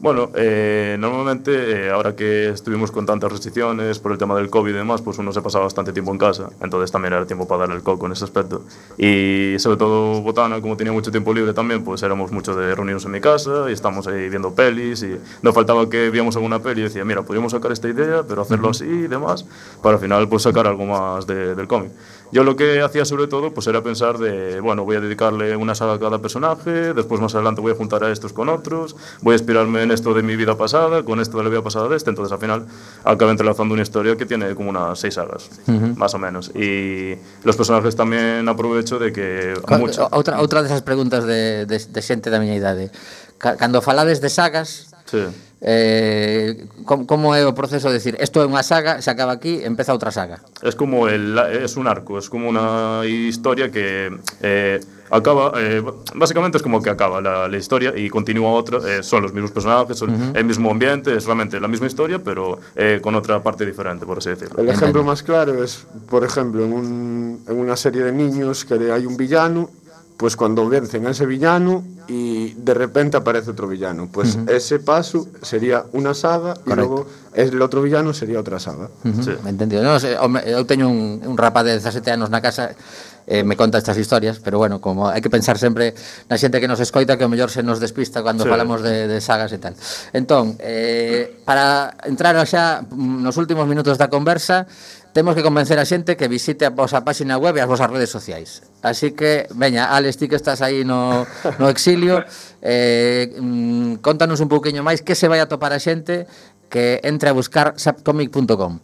[0.00, 4.70] Bueno, eh, normalmente, eh, ahora que estuvimos con tantas restricciones por el tema del COVID
[4.70, 7.62] y demás, pues uno se pasaba bastante tiempo en casa, entonces también era tiempo para
[7.62, 8.62] darle el coco en ese aspecto.
[8.96, 13.06] Y sobre todo Botana, como tenía mucho tiempo libre también, pues éramos mucho de reunirnos
[13.06, 16.82] en mi casa y estamos ahí viendo pelis y no faltaba que viéramos alguna peli
[16.82, 19.46] y decía, mira, podríamos sacar esta idea, pero hacerlo así y demás,
[19.82, 21.90] para al final pues sacar algo más de, del cómic.
[22.30, 25.74] Yo lo que hacía sobre todo pues era pensar de, bueno, voy a dedicarle una
[25.74, 29.32] saga a cada personaje, después más adelante voy a juntar a estos con otros, voy
[29.32, 31.96] a inspirarme en esto de mi vida pasada, con esto de la vida pasada de
[31.96, 32.66] este, entonces al final
[33.04, 35.96] acabo entrelazando una historia que tiene como unas seis sagas, uh -huh.
[35.96, 36.50] más o menos.
[36.54, 37.14] Y
[37.44, 39.54] los personajes también aprovecho de que...
[39.78, 40.08] Mucho...
[40.10, 42.90] Outra, outra desas preguntas de, de, de xente da miña idade.
[43.38, 45.24] Cando falades de sagas, sí
[45.60, 49.58] Eh, como, como é o proceso de decir isto é unha saga, se acaba aquí,
[49.66, 54.06] empeza outra saga Es como, el, es un arco Es como unha historia que
[54.38, 54.78] eh,
[55.10, 55.82] acaba eh,
[56.14, 59.50] básicamente es como que acaba la, la historia y continúa otra eh, son los mismos
[59.50, 60.38] personajes son uh -huh.
[60.38, 64.18] el mismo ambiente es realmente la misma historia pero eh, con otra parte diferente por
[64.18, 64.62] así decirlo.
[64.62, 66.86] El ejemplo máis más claro es por ejemplo en, un,
[67.50, 69.70] en una serie de niños que hay un villano
[70.18, 74.08] Pois pues cuando vencen a ese villano y de repente aparece otro villano.
[74.10, 74.56] Pois pues uh -huh.
[74.56, 76.74] ese paso sería unha saga Correcto.
[76.74, 76.98] e logo
[77.38, 78.90] el outro villano sería outra saga.
[79.06, 79.22] Uh -huh.
[79.22, 79.30] sí.
[79.46, 79.78] Me entendido.
[79.86, 79.94] No,
[80.42, 82.74] eu teño un, un rapaz de 17 anos na casa
[83.30, 85.94] eh, me conta estas historias, pero bueno, como hai que pensar sempre
[86.26, 88.50] na xente que nos escoita que o mellor se nos despista cando sí.
[88.50, 89.78] falamos de, de sagas e tal.
[90.10, 94.66] Entón, eh, para entrar xa nos últimos minutos da conversa,
[95.18, 98.06] Temos que convencer a xente que visite a vosa páxina web e as vosas redes
[98.06, 98.62] sociais.
[98.86, 101.26] Así que, veña, Alex, ti que estás aí no,
[101.58, 102.22] no exilio,
[102.62, 106.30] eh, mm, contanos un pouquiño máis que se vai a topar a xente
[106.70, 108.78] que entre a buscar sapcomic.com.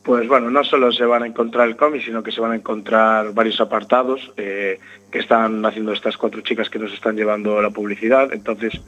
[0.00, 2.56] Pues bueno, no solo se van a encontrar el cómic, sino que se van a
[2.56, 4.80] encontrar varios apartados eh,
[5.12, 8.32] que están haciendo estas cuatro chicas que nos están llevando la publicidad.
[8.32, 8.80] Entonces,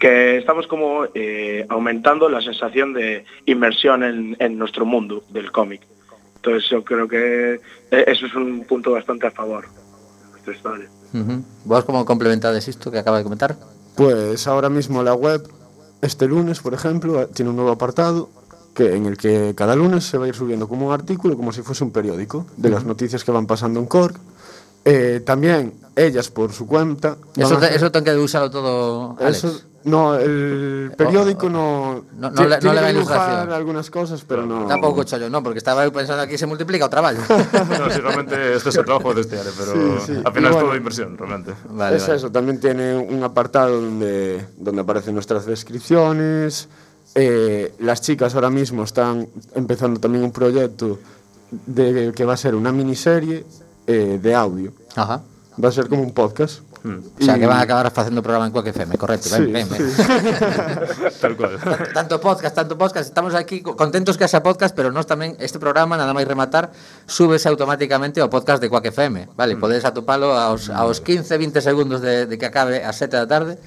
[0.00, 5.86] que estamos como eh, aumentando la sensación de inmersión en, en nuestro mundo del cómic.
[6.46, 7.54] Entonces yo creo que
[7.90, 10.88] eh, eso es un punto bastante a favor de nuestra historia.
[11.12, 11.42] Uh -huh.
[11.64, 13.56] ¿Vos cómo complementades esto que acaba de comentar?
[13.96, 15.42] Pues ahora mismo la web,
[16.02, 18.30] este lunes, por ejemplo, tiene un nuevo apartado
[18.74, 21.50] que en el que cada lunes se va a ir subiendo como un artículo, como
[21.52, 24.16] si fuese un periódico, de las noticias que van pasando en Cork.
[24.88, 27.16] Eh, también ellas por su cuenta.
[27.36, 29.16] Eso, te, eso tengo que usarlo todo.
[29.18, 29.42] Alex.
[29.42, 32.04] Eso, No, el periódico no.
[32.16, 33.52] No, no, le, no le va ilustración.
[33.52, 34.68] algunas cosas, pero no.
[34.68, 37.18] Tampoco chollo, no, porque estaba pensando aquí se multiplica o trabajo.
[37.28, 40.22] no, sí, realmente este es el trabajo de este área, pero sí, sí.
[40.24, 41.54] al final bueno, es todo inversión, realmente.
[41.68, 42.18] Vale, es vale.
[42.18, 46.68] eso, también tiene un apartado donde, donde aparecen nuestras descripciones.
[47.16, 51.00] Eh, las chicas ahora mismo están empezando también un proyecto
[51.50, 53.44] de, que va a ser una miniserie
[53.86, 54.72] eh, de audio.
[54.94, 55.22] Ajá.
[55.62, 56.60] Va a ser como un podcast.
[56.86, 56.98] Mm.
[57.20, 57.40] O sea, y...
[57.40, 59.90] que van a acabar facendo programa en Quack FM, correcto, ben, sí, ben, ben.
[59.90, 60.02] Sí.
[61.20, 61.58] Tal cual.
[61.92, 65.98] Tanto, podcast, tanto podcast, estamos aquí contentos que haxa podcast, pero nós tamén este programa
[65.98, 66.70] nada máis rematar
[67.10, 69.58] subes automáticamente ao podcast de Quack FM, vale?
[69.58, 69.60] Mm.
[69.60, 73.58] Podedes atopalo aos, aos 15, 20 segundos de, de que acabe a 7 da tarde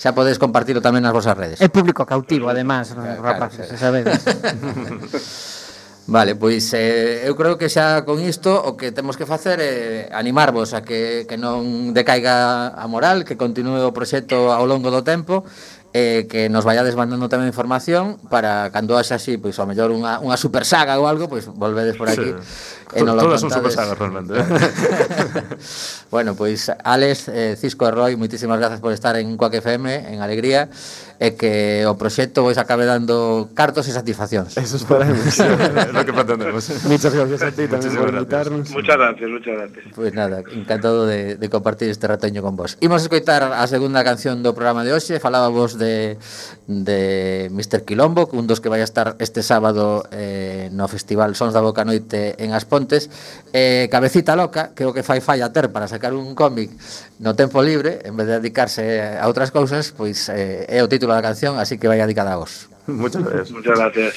[0.00, 1.60] xa podes compartilo tamén nas vosas redes.
[1.60, 4.24] É público cautivo, además, claro, rapaces, claro, sabedes.
[6.06, 9.70] Vale, pois eh, eu creo que xa con isto o que temos que facer é
[9.70, 14.90] eh, animarvos a que, que non decaiga a moral, que continue o proxecto ao longo
[14.90, 15.46] do tempo
[15.94, 20.24] eh, que nos vaya mandando tamén información para cando haxa así, pois ao mellor unha,
[20.24, 22.32] unha super saga ou algo, pois volvedes por aquí.
[22.32, 22.96] Sí.
[22.96, 24.32] E non Todas son super sagas realmente.
[24.32, 24.44] Eh?
[26.14, 30.24] bueno, pois Alex, eh, Cisco e Roy, moitísimas grazas por estar en Quack FM, en
[30.24, 30.72] Alegría
[31.22, 34.58] e que o proxecto vos acabe dando cartos e satisfaccións.
[34.58, 35.38] Eso esperamos.
[35.38, 36.66] é lo que pretendemos.
[36.82, 38.66] Muchas gracias a ti tamén por invitarnos.
[38.74, 39.82] Muchas gracias, muchas gracias.
[39.94, 42.74] Pois pues nada, encantado de, de compartir este ratoño con vos.
[42.82, 46.18] Imos escoitar a segunda canción do programa de hoxe, falábamos de,
[46.66, 47.86] de Mr.
[47.86, 51.86] Quilombo, un dos que vai a estar este sábado eh, no Festival Sons da Boca
[51.86, 53.06] Noite en As Pontes,
[53.54, 56.74] eh, Cabecita Loca, creo que fai falla ter para sacar un cómic
[57.22, 61.11] no tempo libre, en vez de dedicarse a outras cousas, pois eh, é o título
[61.16, 62.68] la canción, así que vaya dedicada a vos.
[62.86, 63.50] Muchas gracias.
[63.50, 64.14] Muchas gracias.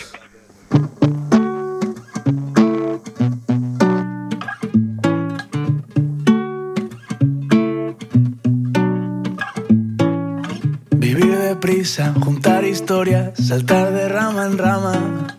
[10.97, 15.37] Vivir deprisa, juntar historias saltar de rama en rama,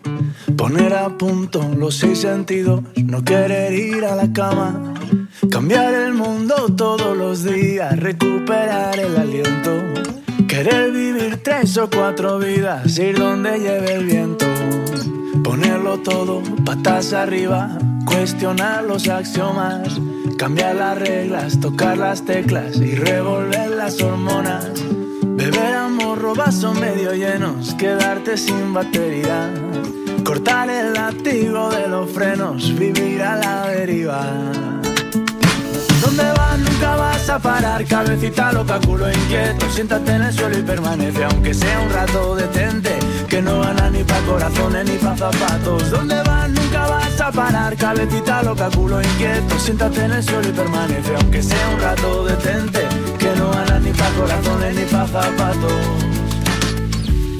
[0.55, 4.93] poner a punto los seis sentidos, no querer ir a la cama,
[5.51, 9.71] cambiar el mundo todos los días, recuperar el aliento,
[10.57, 14.47] querer vivir tres o cuatro vidas, ir donde lleve el viento,
[15.43, 20.01] ponerlo todo patas arriba, cuestionar los axiomas,
[20.35, 24.71] cambiar las reglas, tocar las teclas y revolver las hormonas.
[25.23, 29.53] Beber amor, vaso medio llenos, quedarte sin batería.
[30.23, 34.66] Cortar el latigo de los frenos, vivir a la deriva.
[36.01, 36.59] ¿Dónde vas?
[36.59, 39.69] Nunca vas a parar, cabecita loca, culo inquieto.
[39.69, 42.97] Siéntate en el suelo y permanece, aunque sea un rato detente.
[43.27, 45.89] Que no gana ni pa' corazones ni pa' zapatos.
[45.91, 46.49] ¿Dónde vas?
[46.49, 49.59] Nunca vas a parar, cabecita loca, culo inquieto.
[49.59, 52.87] Siéntate en el suelo y permanece, aunque sea un rato detente.
[53.17, 55.73] Que no gana ni pa' corazones ni pa' zapatos.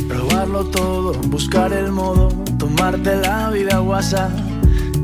[0.08, 4.30] Probarlo todo, buscar el modo, tomarte la vida guasa.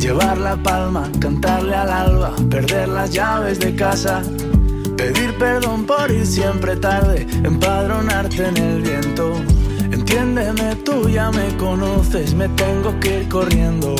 [0.04, 4.22] Llevar la palma, cantarle al alba, perder las llaves de casa.
[4.98, 9.34] Pedir perdón por ir siempre tarde, empadronarte en el viento.
[9.94, 13.96] Entiéndeme, tú ya me conoces, me tengo que ir corriendo.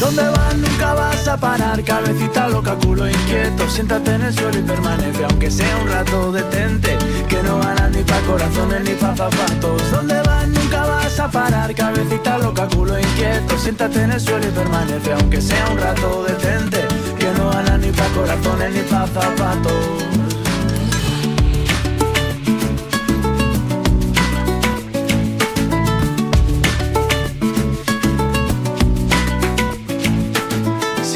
[0.00, 0.56] ¿Dónde vas?
[0.56, 3.68] Nunca vas a parar, cabecita loca, culo inquieto.
[3.68, 6.96] Siéntate en el suelo y permanece, aunque sea un rato detente.
[7.28, 9.90] Que no ganas ni pa' corazones ni pa' zapatos.
[9.90, 10.48] ¿Dónde vas?
[10.48, 13.58] Nunca vas a parar, cabecita loca, culo inquieto.
[13.58, 16.80] Siéntate en el suelo y permanece, aunque sea un rato detente.
[17.18, 19.99] Que no ganas ni pa' corazones ni pa' zapatos.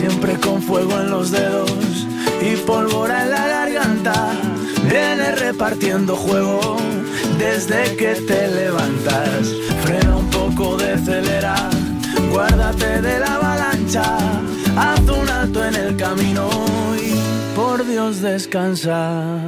[0.06, 1.70] Siempre con fuego en los dedos
[2.42, 4.32] y pólvora en la garganta.
[4.90, 6.76] Vienes repartiendo juego
[7.38, 9.48] desde que te levantas.
[9.82, 11.54] Frena un poco de acelera,
[12.30, 14.18] guárdate de la avalancha.
[14.76, 16.50] Haz un alto en el camino
[17.02, 19.40] y por Dios descansa.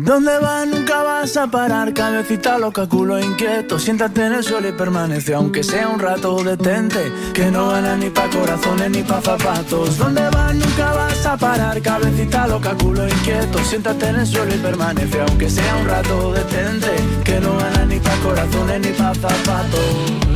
[0.00, 0.64] ¿Dónde vas?
[0.64, 3.80] Nunca vas a parar, cabecita loca, culo inquieto.
[3.80, 7.12] Siéntate en el suelo y permanece, aunque sea un rato detente.
[7.34, 9.98] Que no gana ni pa' corazones ni pa' zapatos.
[9.98, 10.54] ¿Dónde vas?
[10.54, 13.58] Nunca vas a parar, cabecita loca, culo inquieto.
[13.64, 16.94] Siéntate en el suelo y permanece, aunque sea un rato detente.
[17.24, 20.27] Que no gana ni pa' corazones ni pa' zapatos.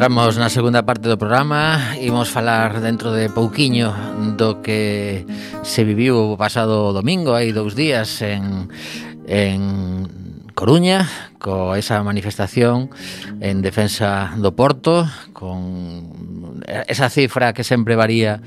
[0.00, 3.92] Entramos na segunda parte do programa Imos falar dentro de pouquiño
[4.32, 5.28] Do que
[5.60, 8.72] se viviu o pasado domingo Hai dous días en,
[9.28, 9.60] en
[10.56, 11.04] Coruña
[11.36, 12.88] co esa manifestación
[13.44, 15.04] en defensa do Porto
[15.36, 15.68] con
[16.66, 18.40] esa cifra que sempre varía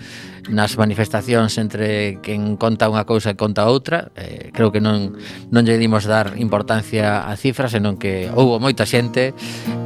[0.52, 5.16] nas manifestacións entre quen conta unha cousa e conta outra, eh, creo que non
[5.52, 9.32] non lle dimos dar importancia á cifra, senón que houbo moita xente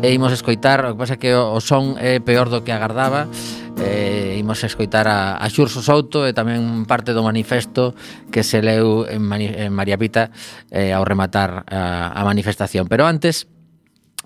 [0.01, 3.29] e imos escoitar, o que pasa que o son é peor do que agardaba.
[3.77, 7.93] Eh, imos escoitar a, a Xurso Souto e tamén parte do manifesto
[8.33, 10.33] que se leu en, Mani, en María Pita
[10.73, 12.89] eh, ao rematar a, a manifestación.
[12.89, 13.45] Pero antes,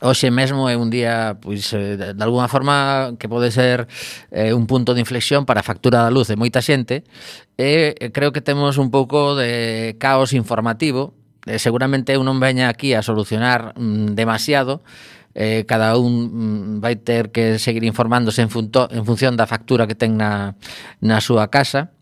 [0.01, 3.85] hoxe mesmo é un día, pois, eh, de alguna forma que pode ser
[4.33, 7.05] eh, un punto de inflexión para a factura da luz de moita xente
[7.55, 11.13] e eh, creo que temos un pouco de caos informativo
[11.45, 14.81] eh, seguramente eu non veña aquí a solucionar mm, demasiado
[15.33, 19.87] eh, cada un mm, vai ter que seguir informándose en, funto, en función da factura
[19.87, 20.59] que ten na,
[20.99, 21.95] na súa casa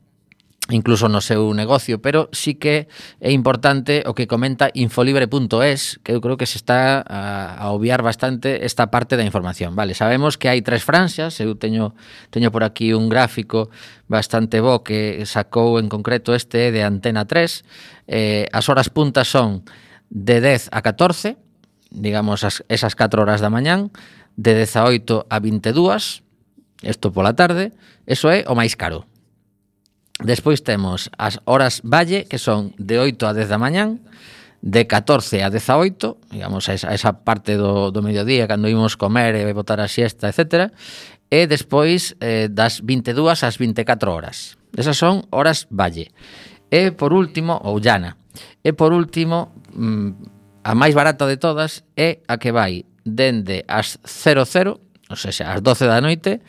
[0.69, 2.87] incluso no seu negocio, pero sí que
[3.19, 8.01] é importante o que comenta infolibre.es, que eu creo que se está a, a obviar
[8.01, 9.75] bastante esta parte da información.
[9.75, 11.97] Vale, sabemos que hai tres franxas, eu teño
[12.29, 13.73] teño por aquí un gráfico
[14.05, 17.65] bastante bo que sacou en concreto este de Antena 3.
[18.07, 19.65] Eh, as horas puntas son
[20.09, 21.37] de 10 a 14,
[21.89, 23.89] digamos as, esas 4 horas da mañán,
[24.37, 26.21] de 18 a 22,
[26.85, 27.73] isto pola tarde,
[28.05, 29.09] eso é o máis caro
[30.19, 34.03] Despois temos as horas valle, que son de 8 a 10 da mañán,
[34.61, 38.99] de 14 a 18, digamos, a esa, a esa parte do, do mediodía, cando imos
[38.99, 40.75] comer e botar a siesta, etc.
[41.31, 44.59] E despois eh, das 22 ás 24 horas.
[44.75, 46.11] Esas son horas valle.
[46.67, 48.19] E por último, ou llana.
[48.59, 54.03] E por último, mm, a máis barata de todas é a que vai dende as
[54.03, 56.43] 00, ou seja, as 12 da noite,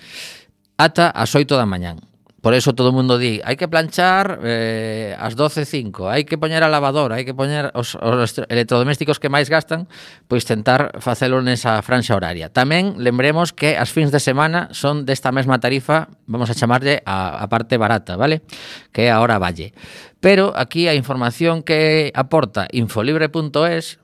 [0.74, 2.09] ata as 8 da mañán.
[2.40, 6.64] Por eso todo o mundo di, hai que planchar eh, as 12.05, hai que poñer
[6.64, 9.84] a lavadora, hai que poñer os, os electrodomésticos que máis gastan,
[10.24, 12.48] pois tentar facelo nesa franxa horaria.
[12.48, 17.44] Tamén lembremos que as fins de semana son desta mesma tarifa, vamos a chamarlle a,
[17.44, 18.40] a parte barata, vale?
[18.88, 19.76] Que é a hora valle.
[20.24, 24.00] Pero aquí a información que aporta infolibre.es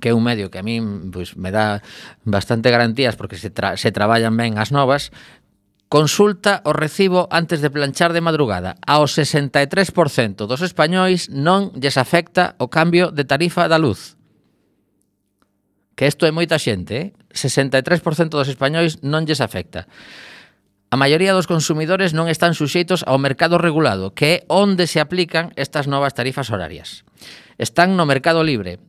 [0.00, 1.82] que é un medio que a min pois, me dá
[2.24, 5.12] bastante garantías porque se, tra se traballan ben as novas,
[5.94, 8.74] Consulta o recibo antes de planchar de madrugada.
[8.82, 14.18] Ao 63% dos españois non lles afecta o cambio de tarifa da luz.
[15.94, 17.06] Que isto é moita xente, eh?
[17.30, 19.86] 63% dos españois non lles afecta.
[20.90, 25.54] A maioría dos consumidores non están suxeitos ao mercado regulado, que é onde se aplican
[25.54, 27.06] estas novas tarifas horarias.
[27.54, 28.82] Están no mercado libre.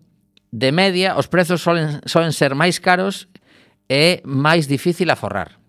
[0.49, 3.29] De media, os prezos solen, solen ser máis caros
[3.93, 5.61] e máis difícil aforrar.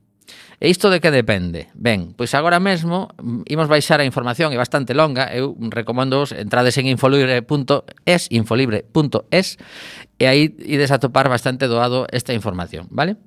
[0.60, 1.68] E isto de que depende?
[1.76, 6.32] Ben, pois agora mesmo mm, imos baixar a información, é bastante longa, eu recomendo os
[6.32, 9.60] entrades en infolibre.es, infolibre.es,
[10.16, 13.20] e aí ides a topar bastante doado esta información, vale?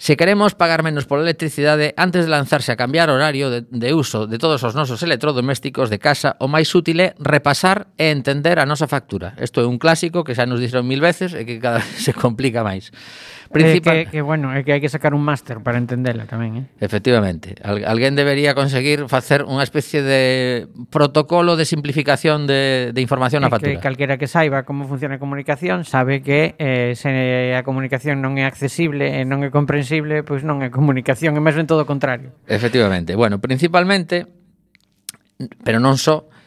[0.00, 4.24] Se queremos pagar menos pola electricidade, antes de lanzarse a cambiar horario de, de uso
[4.24, 8.64] de todos os nosos electrodomésticos de casa, o máis útil é repasar e entender a
[8.64, 9.36] nosa factura.
[9.36, 12.16] Isto é un clásico que xa nos dixeron mil veces e que cada vez se
[12.16, 12.88] complica máis.
[13.50, 13.96] Principal...
[13.96, 16.64] Eh, que, que, bueno, é que hai que sacar un máster para entendela tamén, eh?
[16.78, 17.58] Efectivamente.
[17.66, 23.50] Al, alguén debería conseguir facer unha especie de protocolo de simplificación de, de información na
[23.50, 23.74] factura.
[23.74, 27.10] Que calquera que saiba como funciona a comunicación sabe que eh, se
[27.50, 31.58] a comunicación non é accesible e non é comprensible, pois non é comunicación, é mesmo
[31.58, 32.30] en todo o contrario.
[32.46, 33.18] Efectivamente.
[33.18, 34.30] Bueno, principalmente,
[35.66, 36.39] pero non só, so,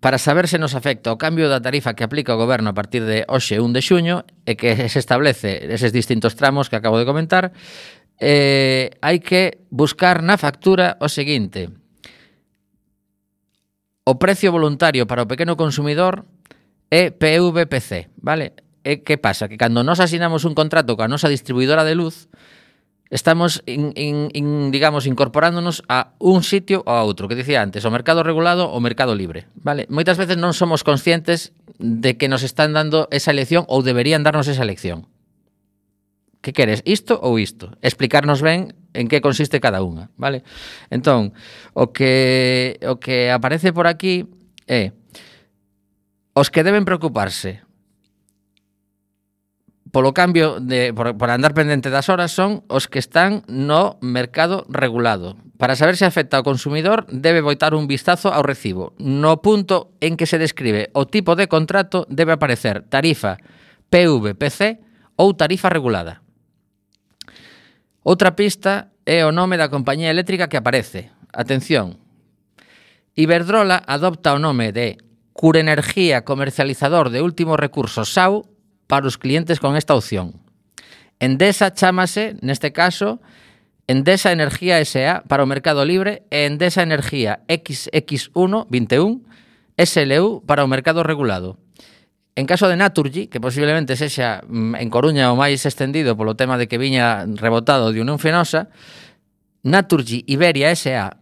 [0.00, 3.02] Para saber se nos afecta o cambio da tarifa que aplica o goberno a partir
[3.02, 7.08] de hoxe 1 de xuño e que se establece eses distintos tramos que acabo de
[7.08, 7.50] comentar,
[8.22, 11.74] eh, hai que buscar na factura o seguinte.
[14.06, 16.22] O precio voluntario para o pequeno consumidor
[16.94, 18.54] é PVPC, vale?
[18.86, 19.50] E que pasa?
[19.50, 22.30] Que cando nos asinamos un contrato coa nosa distribuidora de luz,
[23.10, 27.84] estamos in, in, in, digamos incorporándonos a un sitio ou a outro, que dicía antes,
[27.84, 29.88] o mercado regulado ou mercado libre, vale?
[29.88, 34.48] Moitas veces non somos conscientes de que nos están dando esa elección ou deberían darnos
[34.48, 35.08] esa elección.
[36.44, 37.74] Que queres, isto ou isto?
[37.82, 40.44] Explicarnos ben en que consiste cada unha, vale?
[40.92, 41.32] Entón,
[41.72, 44.28] o que o que aparece por aquí
[44.68, 44.92] é
[46.36, 47.64] os que deben preocuparse
[49.92, 54.66] polo cambio de por, por andar pendente das horas son os que están no mercado
[54.68, 55.36] regulado.
[55.56, 58.94] Para saber se afecta ao consumidor, debe boitar un vistazo ao recibo.
[59.00, 63.40] No punto en que se describe o tipo de contrato debe aparecer tarifa
[63.90, 64.78] PVPC
[65.16, 66.22] ou tarifa regulada.
[68.04, 71.10] Outra pista é o nome da compañía eléctrica que aparece.
[71.32, 71.98] Atención.
[73.18, 74.96] Iberdrola adopta o nome de
[75.34, 78.57] Curenergía Comercializador de Último Recurso SAU
[78.88, 80.40] para os clientes con esta opción.
[81.20, 83.20] Endesa chámase, neste caso,
[83.86, 89.22] Endesa Energía SA para o Mercado Libre e Endesa Energía XX121
[89.78, 91.56] SLU para o mercado regulado.
[92.38, 96.54] En caso de Naturgy, que posiblemente sexa mm, en Coruña o máis extendido polo tema
[96.54, 98.70] de que viña rebotado de Unión Fenosa,
[99.64, 101.18] Naturgy Iberia SA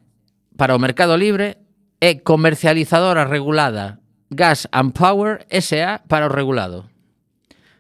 [0.60, 1.62] para o mercado libre
[2.04, 6.95] e comercializadora regulada Gas and Power SA para o regulado.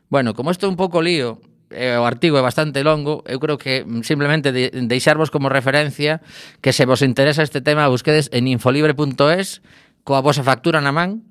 [0.08, 3.58] Bueno, como isto é un pouco lío, eh, o artigo é bastante longo, eu creo
[3.58, 6.22] que simplemente de, deixarvos como referencia
[6.62, 9.62] que se vos interesa este tema busquedes en infolibre.es
[10.06, 11.26] coa vosa factura na man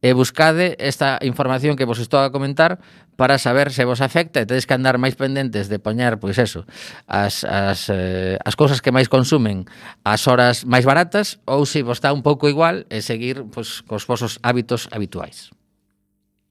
[0.00, 2.80] e buscade esta información que vos estou a comentar
[3.20, 6.64] para saber se vos afecta e tedes que andar máis pendentes de poñar, pois eso,
[7.04, 9.68] as, as, eh, as cousas que máis consumen
[10.00, 14.08] as horas máis baratas ou se vos está un pouco igual e seguir pois, cos
[14.08, 15.52] vosos hábitos habituais.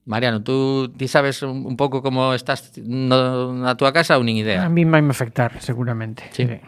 [0.05, 4.35] Mariano, tú ti sabes un, un pouco como estás no, na túa casa ou nin
[4.35, 4.67] idea?
[4.67, 6.27] A mí vai me afectar, seguramente.
[6.35, 6.43] Sí.
[6.43, 6.59] sí.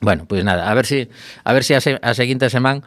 [0.00, 1.08] Bueno, pois pues nada, a ver si
[1.44, 2.84] a ver si a, se, a seguinte semana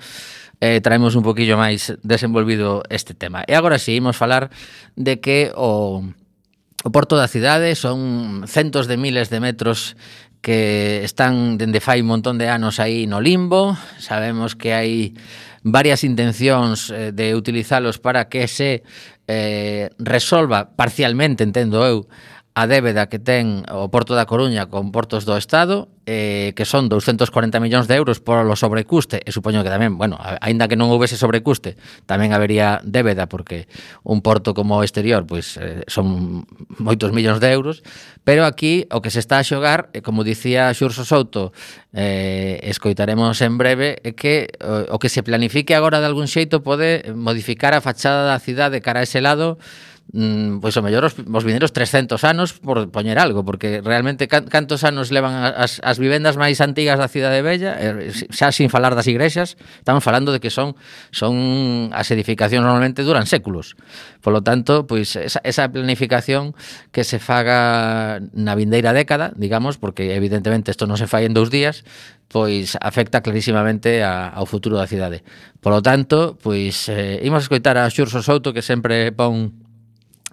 [0.62, 3.42] eh, traemos un poquillo máis desenvolvido este tema.
[3.50, 4.54] E agora si sí, imos falar
[4.94, 6.06] de que o,
[6.86, 9.98] o porto da cidade son centos de miles de metros
[10.46, 13.74] que están dende fai un montón de anos aí no limbo.
[13.98, 15.18] Sabemos que hai
[15.64, 18.84] varias intencións eh, de utilizalos para que se
[19.30, 22.08] eh, resolva parcialmente, entendo eu,
[22.60, 26.92] a débeda que ten o Porto da Coruña con portos do Estado, eh, que son
[26.92, 30.92] 240 millóns de euros por o sobrecuste, e supoño que tamén, bueno, aínda que non
[30.92, 33.72] houvese sobrecuste, tamén habería débeda, porque
[34.04, 36.44] un porto como o exterior, pois eh, son
[36.76, 37.80] moitos millóns de euros,
[38.28, 41.56] pero aquí o que se está a xogar, eh, como dicía Xurso Souto,
[41.96, 46.60] eh, escoitaremos en breve, é que o, o que se planifique agora de algún xeito
[46.60, 49.56] pode modificar a fachada da cidade cara a ese lado,
[50.14, 54.50] mm, pois o mellor os, os vinderos 300 anos por poñer algo, porque realmente can,
[54.50, 58.98] cantos anos levan as, as vivendas máis antigas da cidade bella, eh, xa sin falar
[58.98, 60.74] das igrexas, estamos falando de que son
[61.14, 63.78] son as edificacións normalmente duran séculos.
[64.22, 66.58] Por lo tanto, pois esa, esa planificación
[66.92, 71.54] que se faga na vindeira década, digamos, porque evidentemente isto non se fai en dous
[71.54, 71.86] días,
[72.30, 75.26] pois afecta clarísimamente a, ao futuro da cidade.
[75.60, 79.69] Por lo tanto, pois eh, imos escoitar a Xurso Souto que sempre pon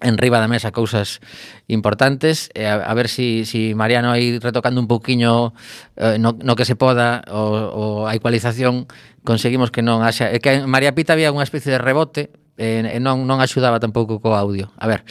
[0.03, 1.25] en riba da mesa cousas
[1.73, 5.57] importantes e a, a ver si, si Mariano aí retocando un pouquiño
[5.97, 8.85] eh, no, no que se poda o, o a ecualización
[9.25, 12.29] conseguimos que non haxa é que en María Pita había unha especie de rebote
[12.61, 14.73] e, e non, non axudaba tampouco co audio.
[14.81, 15.05] A ver,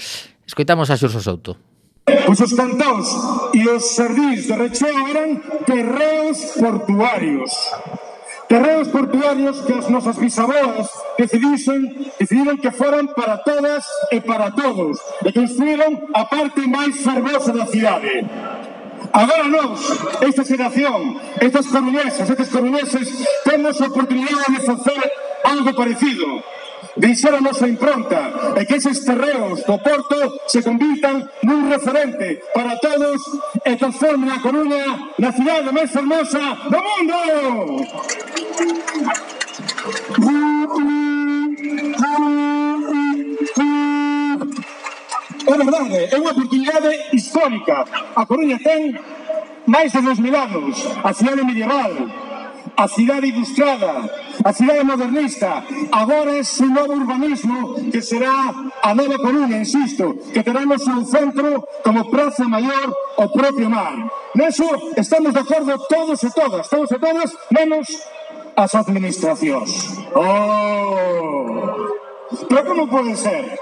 [0.45, 1.57] escoitamos a Xurso Souto.
[2.05, 3.09] Pois os cantaos
[3.53, 7.49] e os sardís de recheo eran terreos portuarios.
[8.47, 10.87] Terreos portuarios que as nosas bisaboas
[11.17, 13.83] decidisen, decidiron que foran para todas
[14.13, 18.21] e para todos e construíron a parte máis fervosa da cidade.
[19.09, 19.81] Agora nós,
[20.21, 23.07] esta xeración, estas coruñesas, estes coruñeses,
[23.49, 25.01] temos a oportunidade de facer
[25.41, 26.43] algo parecido
[26.97, 32.79] deixar a nosa impronta e que eses terreos do Porto se convirtan nun referente para
[32.79, 33.19] todos
[33.63, 37.15] e transformen a Coruña na cidade máis hermosa do mundo.
[45.45, 47.85] É verdade, é unha oportunidade histórica.
[48.15, 48.95] A Coruña ten
[49.67, 51.91] máis de 2000 anos, a cidade medieval,
[52.78, 54.09] a cidade ilustrada,
[54.43, 55.63] a cidade modernista.
[55.91, 58.53] Agora é ese novo urbanismo que será
[58.84, 63.95] a Nova Coruña, insisto, que terá no seu centro como praza maior o propio mar.
[64.36, 64.65] Neso
[64.97, 67.88] estamos de acordo todos e todas, todos e todas, menos
[68.55, 69.99] as administracións.
[70.15, 71.95] Oh!
[72.49, 73.59] Pero como pode ser?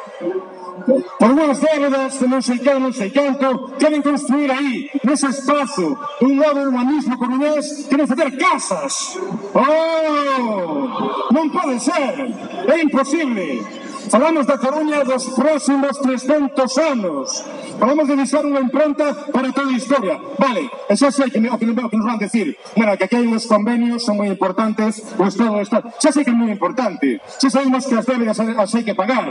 [1.19, 2.91] Por unhas verdes de non sei que, non
[3.77, 9.17] quieren construir ahí, construir ese espacio, espazo, un novo del urbanismo coruñés, quieren hacer casas.
[9.53, 11.29] ¡Oh!
[11.31, 12.33] No puede ser,
[12.67, 13.82] es imposible.
[14.09, 17.43] Falamos da Coruña dos próximos 300 anos.
[17.79, 20.15] Falamos de deixar unha impronta para toda a historia.
[20.37, 22.55] Vale, e xa sei que, me, o que, o que nos van decir.
[22.75, 25.83] Bueno, que aquí hai uns convenios, son moi importantes, o Estado, está...
[25.99, 27.19] Xa sei que é moi importante.
[27.41, 29.25] Xa sabemos que as débedas as hai que pagar.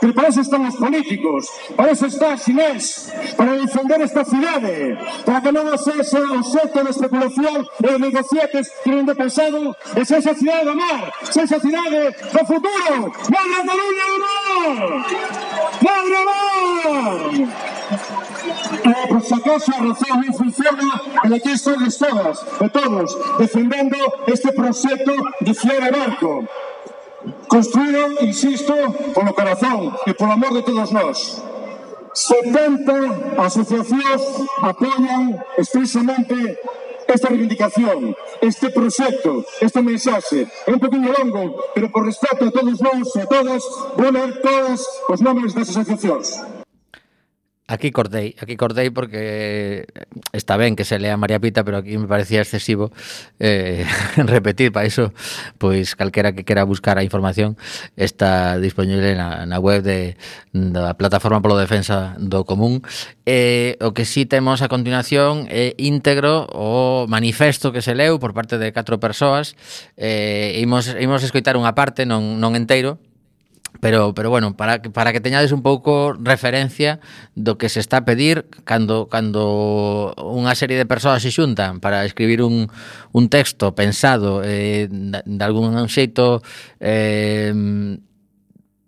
[0.00, 1.48] Pero para eso están os políticos,
[1.78, 6.84] para eso está Xinés, para defender esta cidade para que non o sexa o seto
[6.84, 9.60] de especulación e de negocietes que ven pensado pasado
[9.96, 12.96] e sexa a cidade do mar, sexa a cidade do futuro.
[13.32, 14.78] ¡Vai Cataluña do mar!
[15.84, 17.64] ¡Vai mar!
[18.84, 20.88] Eh, por si acaso a razón non funciona
[21.24, 23.08] e aquí sodes todas e todos
[23.40, 23.96] defendendo
[24.28, 26.44] este proxecto de Fiore Barco
[27.48, 28.74] construído, insisto,
[29.14, 31.40] polo corazón e polo amor de todos nós.
[32.14, 34.22] 70 asociacións
[34.62, 36.56] apoian expresamente
[37.10, 40.46] esta reivindicación, este proxecto, esta mensaxe.
[40.66, 43.62] É un poquinho longo, pero por respeto a todos nós e a todas,
[43.98, 46.53] vou ler todos os nomes das asociacións.
[47.66, 50.04] Aquí cortei, aquí cortei porque eh,
[50.36, 52.92] está ben que se lea María Pita, pero aquí me parecía excesivo
[53.40, 53.86] eh,
[54.16, 55.14] repetir, para iso,
[55.56, 57.56] pois calquera que quera buscar a información
[57.96, 60.20] está disponible na, na web de,
[60.52, 62.84] da Plataforma polo Defensa do Común.
[63.24, 68.20] Eh, o que sí temos a continuación é eh, íntegro o manifesto que se leu
[68.20, 69.56] por parte de catro persoas.
[69.96, 73.00] Eh, imos, imos escoitar unha parte, non, non enteiro,
[73.80, 77.00] Pero, pero bueno, para, para que teñades un pouco referencia
[77.34, 82.06] do que se está a pedir cando, cando unha serie de persoas se xuntan para
[82.08, 82.70] escribir un,
[83.12, 86.40] un texto pensado eh, de algún xeito
[86.80, 87.52] eh,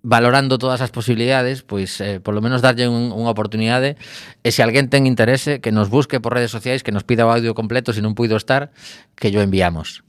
[0.06, 3.98] valorando todas as posibilidades, pois eh, por lo menos darlle un, unha oportunidade
[4.46, 7.34] e se alguén ten interese que nos busque por redes sociais, que nos pida o
[7.34, 8.70] audio completo se non puido estar,
[9.18, 10.06] que yo enviamos.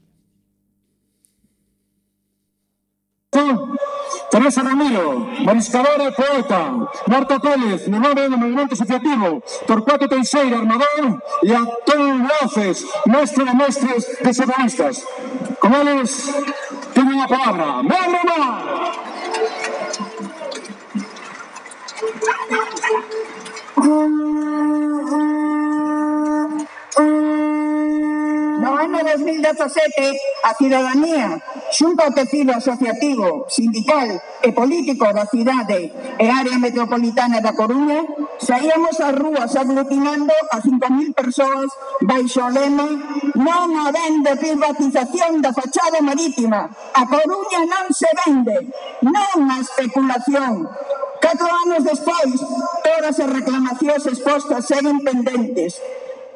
[3.34, 3.42] Sí.
[4.38, 11.52] Teresa Ramiro, mariscadora e poeta, Marta Pérez, memória do movimento asociativo, Torcuato Teixeira, armador, e
[11.52, 15.04] Antón López, mestre de mestres de socialistas.
[15.58, 16.32] Con eles,
[16.94, 17.82] teñen a palabra.
[17.82, 19.07] ¡Membrana!
[29.50, 30.06] ofrecete
[30.44, 31.40] a cidadanía
[31.72, 34.08] xunto ao tecido asociativo, sindical
[34.42, 38.04] e político da cidade e área metropolitana da Coruña,
[38.38, 41.68] saíamos ás rúas aglutinando a 5.000 persoas
[42.02, 42.88] baixo o lema
[43.34, 46.70] non habendo privatización da fachada marítima.
[46.94, 48.56] A Coruña non se vende,
[49.04, 50.66] non a especulación.
[51.18, 52.38] Catro anos despois,
[52.86, 55.82] todas as reclamacións expostas seguen pendentes.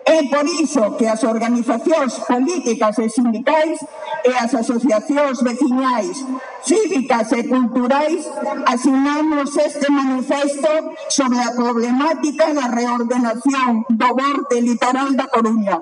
[0.05, 3.79] É por iso que as organizacións políticas e sindicais
[4.25, 6.27] e as asociacións veciñais,
[6.67, 8.27] cívicas e culturais
[8.67, 10.71] asinamos este manifesto
[11.09, 15.79] sobre a problemática da reordenación do borde litoral da Coruña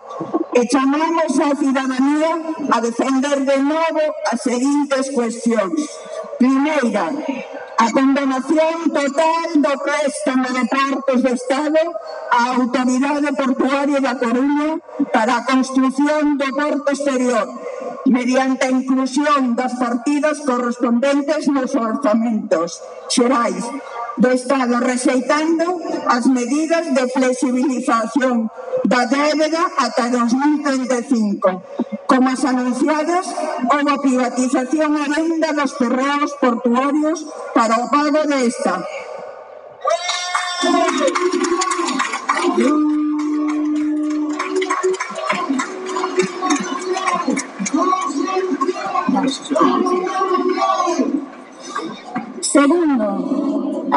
[0.52, 2.32] e chamamos á cidadanía
[2.68, 5.80] a defender de novo as seguintes cuestións.
[6.36, 7.08] Primeira,
[7.80, 11.82] a condenación total do préstamo de partes do Estado
[12.28, 14.76] á Autoridade Portuaria da Coruña
[15.14, 17.48] para a construción do porto exterior
[18.04, 22.68] mediante a inclusión das partidas correspondentes nos orzamentos
[23.08, 23.64] xerais
[24.20, 28.52] do Estado rexeitando as medidas de flexibilización
[28.84, 32.04] da débeda ata 2035.
[32.04, 33.26] Como as anunciadas,
[33.72, 37.24] houve privatización a venda dos terreos portuarios
[37.56, 38.84] para o pago desta.
[52.42, 53.39] Segundo,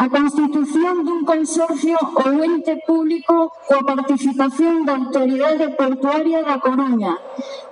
[0.04, 7.12] a constitución dun consorcio ou ente público coa participación da Autoridade Portuaria da Coruña,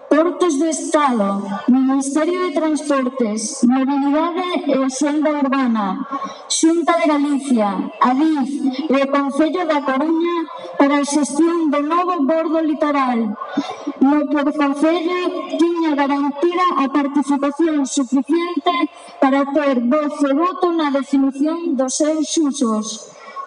[0.09, 1.28] Portos do Estado,
[1.68, 5.87] Ministerio de Transportes, Mobilidade e Xenda Urbana,
[6.49, 7.68] Xunta de Galicia,
[8.01, 8.51] Adif
[8.89, 10.37] e o Concello da Coruña
[10.83, 13.39] para a xestión do novo bordo litoral,
[14.03, 15.22] no por Concello
[15.55, 18.74] tiña garantida a participación suficiente
[19.22, 22.87] para ter voz e voto na definición dos seus usos.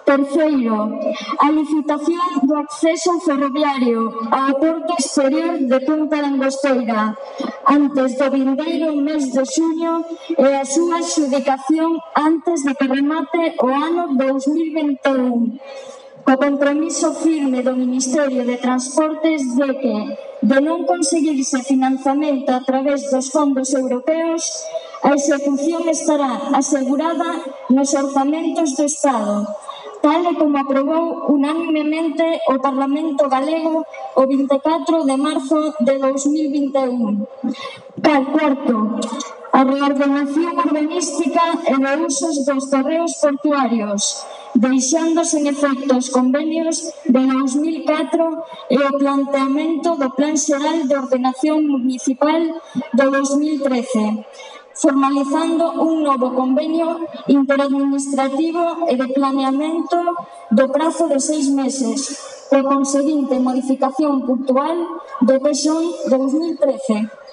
[0.07, 0.95] Terceiro,
[1.43, 7.19] a licitación do acceso ferroviario ao porto exterior de Punta de Angosteira
[7.67, 9.93] antes do vindeiro mes de xuño
[10.39, 15.59] e a súa xudicación antes de que remate o ano 2021
[16.25, 19.97] co compromiso firme do Ministerio de Transportes de que,
[20.41, 24.41] de non conseguirse financiamento a través dos fondos europeos,
[25.05, 27.29] a execución estará asegurada
[27.69, 29.45] nos orzamentos do Estado,
[30.01, 33.85] tal e como aprobou unánimemente o Parlamento galego
[34.17, 37.21] o 24 de marzo de 2021.
[38.01, 38.97] Cal cuarto,
[39.53, 44.25] a reordenación urbanística e de usos dos terreos portuarios,
[44.55, 51.67] deixando sen efecto os convenios de 2004 e o planteamento do Plan Xeral de Ordenación
[51.67, 52.39] Municipal
[52.95, 54.23] do 2013
[54.75, 56.99] formalizando un novo convenio
[57.31, 59.99] interadministrativo e de planeamento
[60.51, 61.99] do prazo de seis meses,
[62.51, 64.75] co conseguinte modificación puntual
[65.23, 67.24] do PSOE de 2013.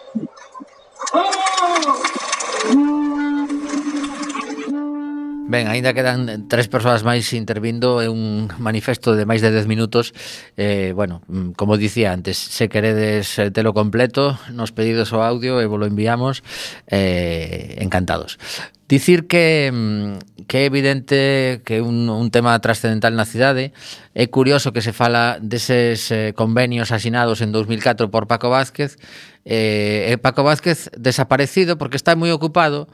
[5.52, 8.24] Ben, aínda quedan tres persoas máis intervindo, en un
[8.56, 10.16] manifesto de máis de 10 minutos.
[10.56, 15.60] Eh, bueno, mm, como dicía antes, se queredes eh, telo completo, nos pedidos o audio
[15.60, 16.40] e vos lo enviamos
[16.88, 18.40] eh, encantados.
[18.88, 23.76] Dicir que, mm, que é evidente que un, un tema trascendental na cidade
[24.16, 28.96] é curioso que se fala deses eh, convenios asinados en 2004 por Paco Vázquez
[29.44, 32.86] eh, eh, Paco Vázquez desaparecido porque está moi ocupado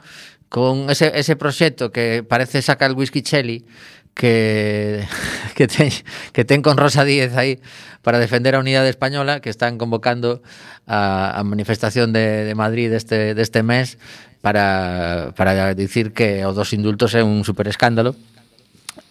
[0.49, 3.65] con ese, ese proxecto que parece sacar el whisky Chelly
[4.13, 5.05] que
[5.55, 5.89] que ten,
[6.33, 7.61] que ten con Rosa Díez aí
[8.01, 10.41] para defender a unidade española que están convocando
[10.87, 13.97] a, a manifestación de, de Madrid deste, deste mes
[14.41, 18.15] para, para dicir que o dos indultos é un superescándalo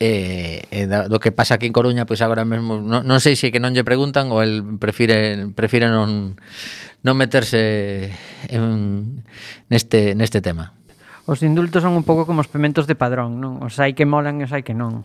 [0.00, 3.50] eh, eh, do que pasa aquí en Coruña, pois agora mesmo non, non sei se
[3.50, 6.38] que non lle preguntan ou el prefire prefire non
[7.02, 8.10] non meterse
[8.50, 9.24] en
[9.66, 10.78] neste neste tema.
[11.28, 13.60] Os indultos son un pouco como os pementos de padrón, non?
[13.60, 15.04] Os hai que molan e os hai que non.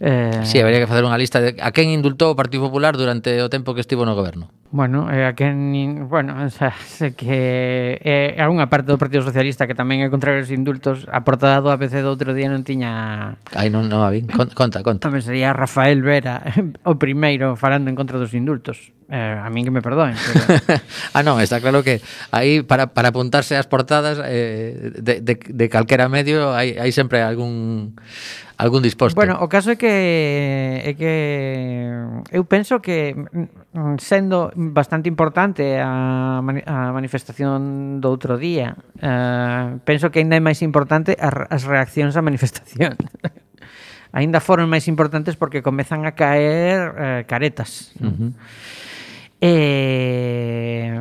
[0.00, 0.44] Eh...
[0.44, 3.48] Sí, habría que facer unha lista de a quen indultou o Partido Popular durante o
[3.48, 4.52] tempo que estivo no goberno.
[4.68, 9.24] Bueno, eh, a quen, bueno, o sea, sé que eh, a unha parte do Partido
[9.24, 12.66] Socialista que tamén é contra os indultos, a portada do ABC do outro día non
[12.66, 14.26] tiña Ai, non, non a vi.
[14.28, 15.08] Conta, conta.
[15.08, 16.42] Tamén sería Rafael Vera
[16.90, 18.92] o primeiro falando en contra dos indultos.
[19.10, 20.16] Eh, a min que me perdoen.
[20.16, 20.80] Pero...
[21.14, 22.00] ah, non, está claro que
[22.32, 27.20] aí para, para apuntarse ás portadas eh, de, de, de calquera medio hai, hai sempre
[27.20, 27.92] algún
[28.56, 29.12] algún disposto.
[29.12, 29.92] Bueno, o caso é que
[30.88, 31.12] é que
[32.32, 38.72] eu penso que mm, sendo bastante importante a, a manifestación do outro día,
[39.04, 42.96] eh, penso que ainda é máis importante as reaccións á manifestación.
[44.16, 47.92] ainda foron máis importantes porque comezan a caer eh, caretas.
[47.98, 48.30] Uh -huh.
[49.40, 50.94] E,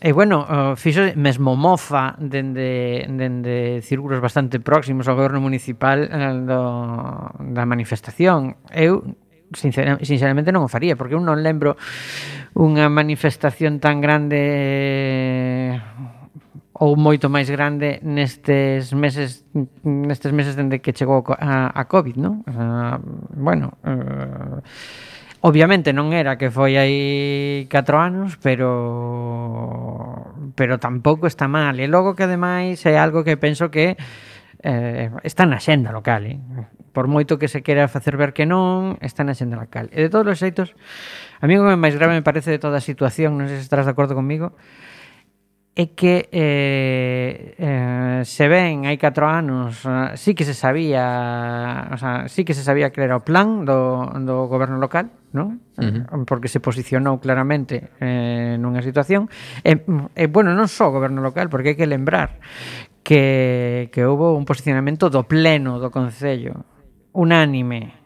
[0.00, 6.60] e bueno, fixo mesmo mofa dende, dende círculos bastante próximos ao goberno municipal eh, do,
[7.54, 8.56] da manifestación.
[8.72, 9.16] Eu
[9.52, 11.78] sincera, sinceramente non o faría, porque eu non lembro
[12.54, 15.78] unha manifestación tan grande
[16.74, 19.46] ou moito máis grande nestes meses
[19.86, 22.42] nestes meses dende que chegou a, a COVID, non?
[22.50, 22.98] Uh,
[23.38, 24.58] bueno, uh,
[25.44, 28.72] Obviamente non era que foi aí 4 anos, pero
[30.56, 31.76] pero tampouco está mal.
[31.76, 34.00] E logo que ademais é algo que penso que
[34.64, 36.40] eh, está na xenda local, eh?
[36.96, 39.92] por moito que se quera facer ver que non, está na xenda local.
[39.92, 40.72] E de todos os xeitos,
[41.36, 43.68] a mí o que máis grave me parece de toda a situación, non sei se
[43.68, 44.56] estarás de acordo comigo,
[45.74, 51.98] é que eh, eh, se ven hai 4 anos eh, sí que se sabía o
[51.98, 55.58] sea, sí que se sabía que era o plan do, do goberno local ¿no?
[55.74, 56.22] uh -huh.
[56.30, 59.26] porque se posicionou claramente eh, nunha situación
[59.66, 59.82] e, eh,
[60.14, 62.38] eh, bueno, non só o goberno local porque hai que lembrar
[63.02, 66.62] que, que houve un posicionamento do pleno do Concello
[67.10, 67.98] unánime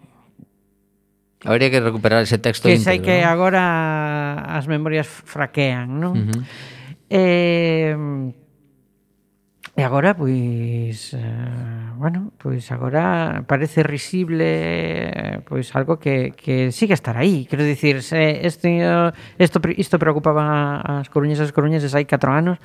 [1.44, 3.28] Habría que recuperar ese texto Que sei que ¿no?
[3.28, 6.16] agora as memorias fraquean, non?
[6.16, 6.77] Uh -huh
[7.08, 7.96] E,
[9.78, 17.16] e agora, pois, eh, bueno, pois agora parece risible pois algo que, que sigue estar
[17.16, 17.46] aí.
[17.46, 18.68] Quero dicir, se isto,
[19.38, 22.58] isto, isto preocupaba as coruñesas e coruñeses hai 4 anos,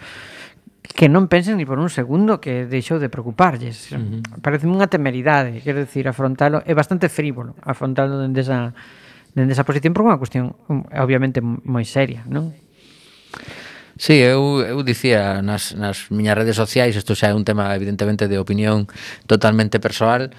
[0.91, 3.96] que non pensen ni por un segundo que deixou de preocuparlles.
[3.96, 4.41] Uh -huh.
[4.44, 8.76] Parece unha temeridade, quero dicir, afrontalo é bastante frívolo, afrontalo dende esa
[9.34, 10.54] dende esa posición por unha cuestión
[10.94, 12.54] obviamente moi seria, non?
[13.96, 18.26] Sí, eu, eu dicía nas, nas miñas redes sociais, isto xa é un tema evidentemente
[18.26, 18.89] de opinión
[19.30, 20.34] totalmente persoal,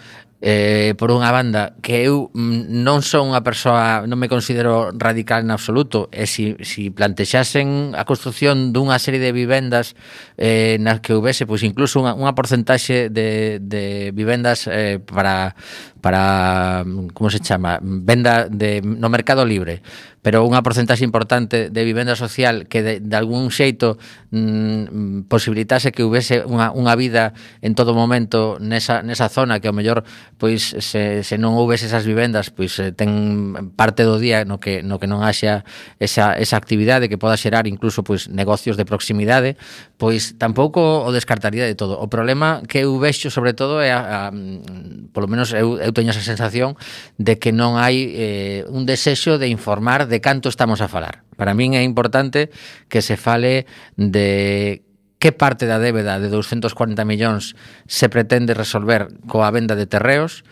[0.44, 5.40] eh, por unha banda que eu mm, non son unha persoa non me considero radical
[5.40, 9.96] en absoluto e si, si plantexasen a construción dunha serie de vivendas
[10.36, 15.57] eh, nas que houvese pois incluso unha, unha porcentaxe de, de vivendas eh, para
[16.05, 17.80] para mm, como se chama?
[17.80, 19.80] Venda de, no mercado libre
[20.24, 24.00] pero unha porcentaxe importante de vivenda social que de, de algún xeito
[24.32, 29.76] mm, posibilitase que houvese unha, unha vida en todo momento nesa, nesa zona que ao
[29.76, 30.00] mellor
[30.40, 34.80] pois se, se non houvese esas vivendas pois eh, ten parte do día no que,
[34.80, 35.68] no que non haxa
[36.00, 39.60] esa, esa actividade que poda xerar incluso pois negocios de proximidade
[40.00, 42.00] pois tampouco o descartaría de todo.
[42.00, 45.92] O problema que eu vexo sobre todo é a, a, mm, polo menos eu, eu
[45.92, 46.80] teño esa sensación
[47.20, 51.26] de que non hai eh, un desexo de informar de de canto estamos a falar.
[51.34, 52.54] Para min é importante
[52.86, 53.66] que se fale
[53.98, 54.86] de
[55.18, 57.58] que parte da débeda de 240 millóns
[57.90, 60.46] se pretende resolver coa venda de terreos,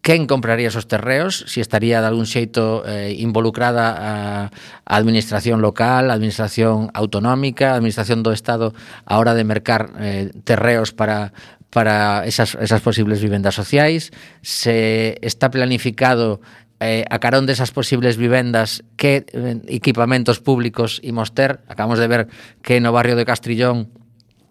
[0.00, 6.08] quen compraría esos terreos, si estaría de algún xeito eh, involucrada a, a administración local,
[6.08, 8.72] a administración autonómica, a administración do Estado
[9.04, 11.36] a hora de mercar eh, terreos para
[11.68, 16.40] para esas, esas posibles vivendas sociais, se está planificado
[16.80, 21.60] eh, a carón desas posibles vivendas que eh, equipamentos públicos imos ter.
[21.66, 22.22] Acabamos de ver
[22.62, 23.90] que no barrio de Castrillón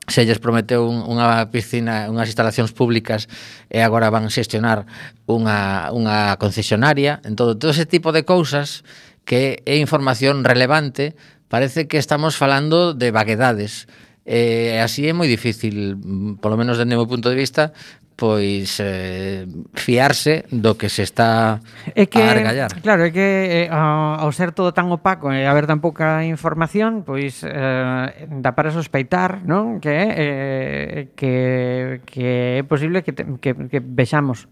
[0.07, 3.27] se lles prometeu unha piscina, unhas instalacións públicas
[3.67, 4.87] e agora van xestionar
[5.27, 7.19] unha, unha concesionaria.
[7.27, 8.87] En todo, todo ese tipo de cousas
[9.27, 11.19] que é información relevante
[11.51, 13.91] parece que estamos falando de vaguedades
[14.27, 17.71] E eh, así é moi difícil, mm, polo menos dende o meu punto de vista,
[18.19, 21.63] pois eh, fiarse do que se está
[21.95, 22.75] é que, a argallar.
[22.83, 27.39] Claro, é que eh, ao ser todo tan opaco e haber tan pouca información, pois
[27.47, 29.79] eh, dá para sospeitar, non?
[29.79, 34.51] Que eh, que que é posible que te, que que vexamos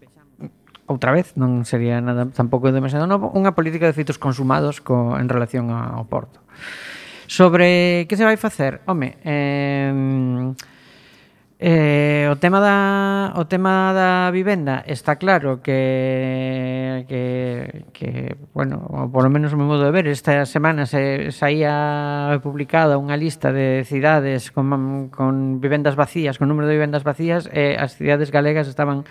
[0.88, 5.28] outra vez, non sería nada tampouco demasiado novo, unha política de feitos consumados co, en
[5.28, 6.40] relación ao Porto.
[7.26, 8.80] Sobre que se vai facer?
[8.86, 10.54] Home, eh,
[11.58, 19.24] Eh, o tema da o tema da vivenda está claro que que, que bueno, por
[19.24, 23.88] lo menos o meu modo de ver, esta semana se saía publicada unha lista de
[23.88, 28.68] cidades con con vivendas vacías, con número de vivendas vacías e eh, as cidades galegas
[28.68, 29.08] estaban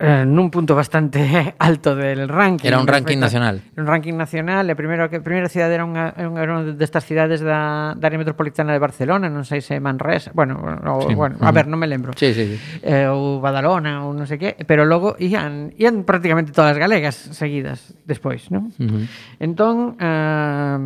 [0.00, 1.20] eh, nun punto bastante
[1.58, 2.66] alto del ranking.
[2.66, 3.56] Era un ranking respecto, nacional.
[3.76, 7.92] Un ranking nacional, e primeiro que primeira cidade era unha, era unha destas cidades da,
[7.92, 11.12] da área metropolitana de Barcelona, non sei se Manresa, bueno, o, sí.
[11.12, 12.16] bueno, a ver, non me lembro.
[12.16, 12.56] Sí, sí, sí.
[12.80, 17.16] Eh, ou Badalona ou non sei que, pero logo ian, ian prácticamente todas as galegas
[17.36, 18.72] seguidas despois, non?
[18.80, 19.04] Uh -huh.
[19.36, 20.80] Entón, eh,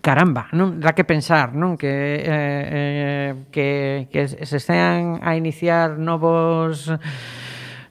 [0.00, 0.80] caramba, non?
[0.80, 1.76] Dá que pensar, non?
[1.76, 6.90] Que, eh, eh, que, que se estean a iniciar novos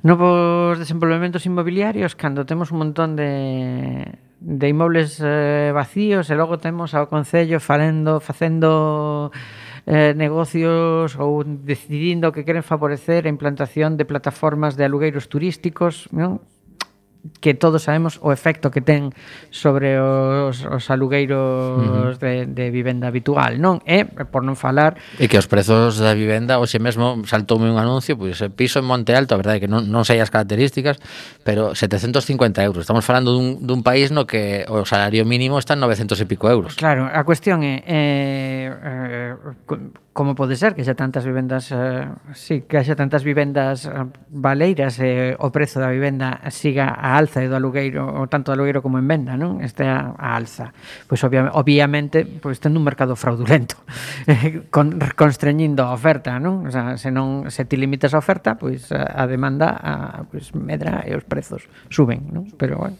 [0.05, 4.07] novos desenvolvementos inmobiliarios cando temos un montón de
[4.39, 9.33] de inmobles eh, vacíos e logo temos ao Concello falendo, facendo
[9.89, 16.45] eh, negocios ou decidindo que queren favorecer a implantación de plataformas de alugueiros turísticos, non?
[17.39, 19.11] que todos sabemos o efecto que ten
[19.49, 22.19] sobre os, os alugueiros uh -huh.
[22.19, 23.79] de, de vivenda habitual, non?
[23.85, 24.97] E, por non falar...
[25.17, 28.85] E que os prezos da vivenda, hoxe mesmo saltoume un anuncio, pois pues, piso en
[28.85, 30.97] Monte Alto, a verdade que non, non sei as características,
[31.43, 32.83] pero 750 euros.
[32.83, 36.49] Estamos falando dun, dun país no que o salario mínimo está en 900 e pico
[36.49, 36.75] euros.
[36.75, 37.83] Claro, a cuestión é...
[37.85, 39.35] Eh, eh,
[40.17, 43.93] como pode ser que xa tantas vivendas eh, sí, que xa tantas vivendas eh,
[44.33, 48.49] baleiras e eh, o prezo da vivenda siga a alza e do alugueiro o tanto
[48.49, 49.61] do alugueiro como en venda, non?
[49.61, 50.73] Este a, a alza.
[51.05, 53.77] Pois obvia, obviamente, pois tendo un mercado fraudulento
[54.25, 56.65] eh, con, constreñindo a oferta, non?
[56.65, 60.49] O sea, se non se ti limitas a oferta, pois a, a demanda a, pois
[60.57, 62.49] medra e os prezos suben, non?
[62.57, 62.97] Pero bueno.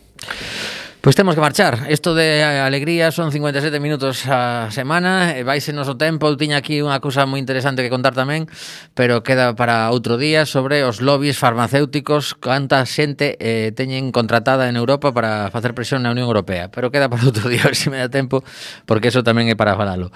[1.00, 1.86] Pois temos que marchar.
[1.90, 6.26] Isto de alegría son 57 minutos a semana eh, e vaise noso tempo.
[6.26, 8.50] Eu tiña aquí unha cousa moi interesante que contar tamén,
[8.98, 14.76] pero queda para outro día sobre os lobbies farmacéuticos, canta xente eh, teñen contratada en
[14.76, 16.74] Europa para facer presión na Unión Europea.
[16.74, 18.42] Pero queda para outro día, a ver se si me dá tempo,
[18.90, 20.10] porque eso tamén é para falalo.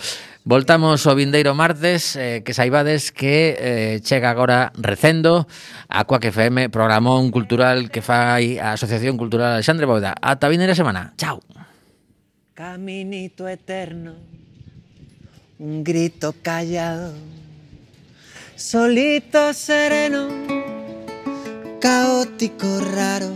[0.44, 5.46] Voltamos o vindeiro martes, eh, que saibades que eh, chega agora recendo
[5.86, 10.18] a Coac FM, programón cultural que fai a Asociación Cultural Alexandre Bóveda.
[10.18, 11.14] Ata vindeira semana.
[11.14, 11.46] Chao.
[12.58, 14.18] Caminito eterno,
[15.62, 17.14] un grito callado,
[18.58, 20.26] solito sereno,
[21.78, 23.30] caótico raro,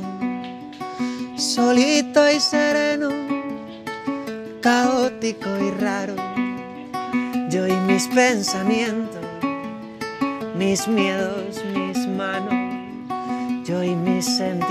[1.38, 3.10] solito y sereno,
[4.60, 6.35] caótico y raro
[7.56, 9.22] yo y mis pensamientos,
[10.58, 12.53] mis miedos, mis manos,
[13.66, 14.66] yo y mis sentimientos.